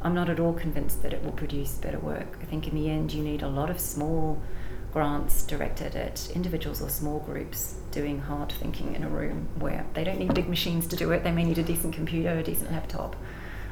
I'm 0.00 0.14
not 0.14 0.28
at 0.28 0.38
all 0.38 0.52
convinced 0.52 1.02
that 1.02 1.12
it 1.12 1.25
will 1.25 1.33
produce 1.33 1.75
better 1.75 1.99
work. 1.99 2.38
I 2.40 2.45
think 2.45 2.68
in 2.68 2.75
the 2.75 2.88
end, 2.88 3.12
you 3.12 3.23
need 3.23 3.42
a 3.42 3.49
lot 3.49 3.71
of 3.71 3.80
small 3.80 4.40
grants 4.92 5.45
directed 5.45 5.95
at 5.95 6.30
individuals 6.35 6.80
or 6.80 6.88
small 6.88 7.21
groups 7.21 7.75
doing 7.90 8.21
hard 8.21 8.52
thinking 8.52 8.95
in 8.95 9.04
a 9.04 9.09
room 9.09 9.49
where 9.59 9.85
they 9.95 10.04
don't 10.04 10.18
need 10.18 10.35
big 10.35 10.49
machines 10.49 10.87
to 10.87 10.97
do 10.97 11.11
it. 11.12 11.25
They 11.25 11.33
may 11.33 11.45
need 11.45 11.59
a 11.59 11.62
decent 11.62 11.95
computer, 11.95 12.30
a 12.30 12.42
decent 12.42 12.73
laptop, 12.73 13.16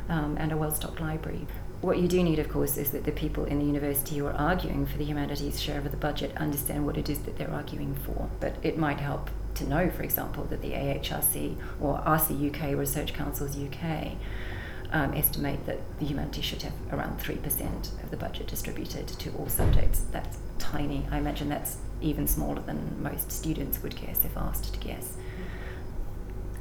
um, 0.08 0.36
and 0.38 0.52
a 0.52 0.56
well 0.56 0.70
stocked 0.70 1.00
library. 1.00 1.46
What 1.80 1.98
you 1.98 2.08
do 2.08 2.22
need, 2.22 2.38
of 2.38 2.48
course, 2.48 2.78
is 2.78 2.90
that 2.92 3.04
the 3.04 3.12
people 3.12 3.44
in 3.44 3.58
the 3.58 3.64
university 3.64 4.16
who 4.16 4.26
are 4.26 4.32
arguing 4.32 4.86
for 4.86 4.96
the 4.96 5.04
humanities 5.04 5.60
share 5.60 5.78
of 5.78 5.90
the 5.90 5.96
budget 5.96 6.36
understand 6.36 6.86
what 6.86 6.96
it 6.96 7.10
is 7.10 7.20
that 7.20 7.36
they're 7.36 7.50
arguing 7.50 7.94
for. 7.94 8.30
But 8.40 8.56
it 8.62 8.78
might 8.78 8.98
help 8.98 9.30
to 9.56 9.68
know, 9.68 9.90
for 9.90 10.02
example, 10.02 10.44
that 10.44 10.62
the 10.62 10.72
AHRC 10.72 11.56
or 11.80 11.98
RC 12.00 12.54
UK, 12.54 12.76
Research 12.78 13.12
Councils 13.12 13.58
UK, 13.58 14.12
um, 14.92 15.12
estimate 15.14 15.66
that 15.66 15.80
the 15.98 16.06
humanities 16.06 16.44
should 16.44 16.62
have 16.62 16.72
around 16.92 17.18
3% 17.20 18.02
of 18.02 18.10
the 18.10 18.16
budget 18.16 18.46
distributed 18.46 19.06
to 19.08 19.30
all 19.32 19.48
subjects. 19.48 20.00
That's 20.12 20.38
tiny. 20.58 21.06
I 21.10 21.18
imagine 21.18 21.48
that's 21.48 21.78
even 22.00 22.26
smaller 22.26 22.62
than 22.62 23.02
most 23.02 23.32
students 23.32 23.82
would 23.82 23.96
guess 23.96 24.24
if 24.24 24.36
asked 24.36 24.74
to 24.74 24.80
guess. 24.80 25.16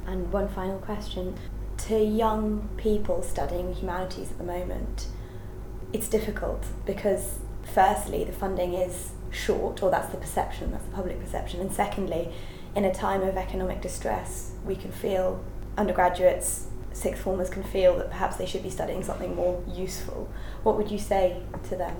And 0.06 0.32
one 0.32 0.48
final 0.48 0.78
question. 0.78 1.36
To 1.88 1.98
young 2.02 2.68
people 2.76 3.22
studying 3.22 3.74
humanities 3.74 4.30
at 4.30 4.38
the 4.38 4.44
moment, 4.44 5.08
it's 5.92 6.08
difficult 6.08 6.64
because, 6.84 7.38
firstly, 7.74 8.24
the 8.24 8.32
funding 8.32 8.74
is 8.74 9.10
short, 9.30 9.82
or 9.82 9.90
that's 9.90 10.08
the 10.08 10.16
perception, 10.16 10.72
that's 10.72 10.84
the 10.84 10.92
public 10.92 11.20
perception. 11.20 11.60
And 11.60 11.72
secondly, 11.72 12.32
in 12.74 12.84
a 12.84 12.94
time 12.94 13.22
of 13.22 13.36
economic 13.36 13.82
distress, 13.82 14.52
we 14.64 14.76
can 14.76 14.92
feel 14.92 15.44
undergraduates, 15.76 16.66
sixth 16.92 17.22
formers 17.22 17.50
can 17.50 17.62
feel 17.62 17.96
that 17.98 18.10
perhaps 18.10 18.36
they 18.36 18.46
should 18.46 18.62
be 18.62 18.70
studying 18.70 19.02
something 19.02 19.34
more 19.36 19.62
useful. 19.68 20.30
What 20.62 20.76
would 20.76 20.90
you 20.90 20.98
say 20.98 21.42
to 21.68 21.76
them? 21.76 21.94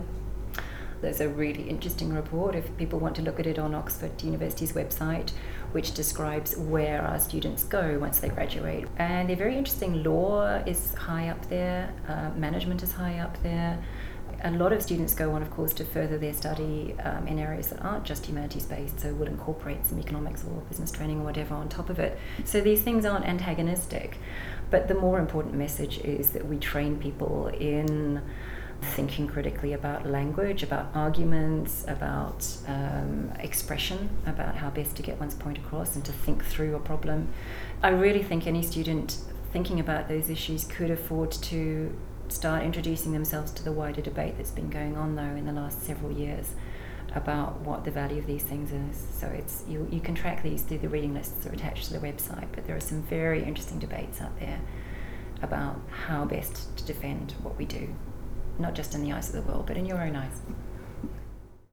There's 1.00 1.20
a 1.20 1.28
really 1.28 1.68
interesting 1.68 2.12
report 2.12 2.54
if 2.54 2.74
people 2.76 2.98
want 2.98 3.16
to 3.16 3.22
look 3.22 3.38
at 3.38 3.46
it 3.46 3.58
on 3.58 3.74
Oxford 3.74 4.22
University's 4.22 4.72
website, 4.72 5.30
which 5.72 5.92
describes 5.92 6.56
where 6.56 7.02
our 7.02 7.18
students 7.18 7.64
go 7.64 7.98
once 7.98 8.20
they 8.20 8.28
graduate. 8.28 8.86
And 8.96 9.28
they're 9.28 9.36
very 9.36 9.56
interesting. 9.56 10.02
Law 10.02 10.62
is 10.66 10.94
high 10.94 11.28
up 11.28 11.48
there, 11.48 11.92
uh, 12.08 12.30
management 12.36 12.82
is 12.82 12.92
high 12.92 13.18
up 13.18 13.40
there. 13.42 13.82
A 14.44 14.50
lot 14.50 14.72
of 14.72 14.82
students 14.82 15.14
go 15.14 15.32
on, 15.32 15.42
of 15.42 15.50
course, 15.50 15.72
to 15.74 15.84
further 15.84 16.18
their 16.18 16.34
study 16.34 16.94
um, 17.04 17.26
in 17.26 17.38
areas 17.38 17.68
that 17.68 17.82
aren't 17.82 18.04
just 18.04 18.26
humanities 18.26 18.66
based, 18.66 19.00
so 19.00 19.12
will 19.14 19.28
incorporate 19.28 19.86
some 19.86 19.98
economics 19.98 20.44
or 20.44 20.60
business 20.68 20.90
training 20.90 21.20
or 21.20 21.24
whatever 21.24 21.54
on 21.54 21.68
top 21.68 21.88
of 21.88 21.98
it. 21.98 22.18
So 22.44 22.60
these 22.60 22.82
things 22.82 23.04
aren't 23.04 23.24
antagonistic. 23.24 24.18
But 24.70 24.88
the 24.88 24.94
more 24.94 25.18
important 25.18 25.54
message 25.54 25.98
is 25.98 26.30
that 26.30 26.46
we 26.46 26.58
train 26.58 26.98
people 26.98 27.48
in 27.48 28.20
thinking 28.82 29.26
critically 29.26 29.72
about 29.72 30.06
language, 30.06 30.62
about 30.62 30.90
arguments, 30.94 31.84
about 31.88 32.46
um, 32.66 33.32
expression, 33.38 34.10
about 34.26 34.56
how 34.56 34.70
best 34.70 34.96
to 34.96 35.02
get 35.02 35.18
one's 35.18 35.34
point 35.34 35.58
across 35.58 35.96
and 35.96 36.04
to 36.04 36.12
think 36.12 36.44
through 36.44 36.74
a 36.74 36.80
problem. 36.80 37.28
I 37.82 37.88
really 37.88 38.22
think 38.22 38.46
any 38.46 38.62
student 38.62 39.18
thinking 39.52 39.80
about 39.80 40.08
those 40.08 40.28
issues 40.28 40.64
could 40.64 40.90
afford 40.90 41.30
to 41.30 41.96
start 42.28 42.62
introducing 42.62 43.12
themselves 43.12 43.52
to 43.52 43.62
the 43.62 43.72
wider 43.72 44.00
debate 44.00 44.34
that's 44.36 44.50
been 44.50 44.68
going 44.68 44.96
on 44.96 45.14
though 45.14 45.22
in 45.22 45.46
the 45.46 45.52
last 45.52 45.82
several 45.82 46.10
years 46.10 46.54
about 47.14 47.60
what 47.60 47.84
the 47.84 47.90
value 47.90 48.18
of 48.18 48.26
these 48.26 48.42
things 48.42 48.72
is. 48.72 49.06
So 49.18 49.28
it's 49.28 49.64
you, 49.68 49.88
you 49.90 50.00
can 50.00 50.14
track 50.14 50.42
these 50.42 50.62
through 50.62 50.78
the 50.78 50.88
reading 50.88 51.14
lists 51.14 51.44
that 51.44 51.52
are 51.52 51.54
attached 51.54 51.86
to 51.86 51.92
the 51.92 52.00
website, 52.00 52.48
but 52.52 52.66
there 52.66 52.76
are 52.76 52.80
some 52.80 53.02
very 53.02 53.42
interesting 53.42 53.78
debates 53.78 54.20
out 54.20 54.38
there 54.40 54.60
about 55.42 55.80
how 56.06 56.24
best 56.24 56.76
to 56.76 56.84
defend 56.84 57.34
what 57.42 57.56
we 57.56 57.64
do 57.64 57.94
not 58.58 58.74
just 58.74 58.94
in 58.94 59.02
the 59.02 59.12
eyes 59.12 59.28
of 59.28 59.34
the 59.34 59.42
world, 59.42 59.66
but 59.66 59.76
in 59.76 59.86
your 59.86 60.00
own 60.02 60.16
eyes. 60.16 60.40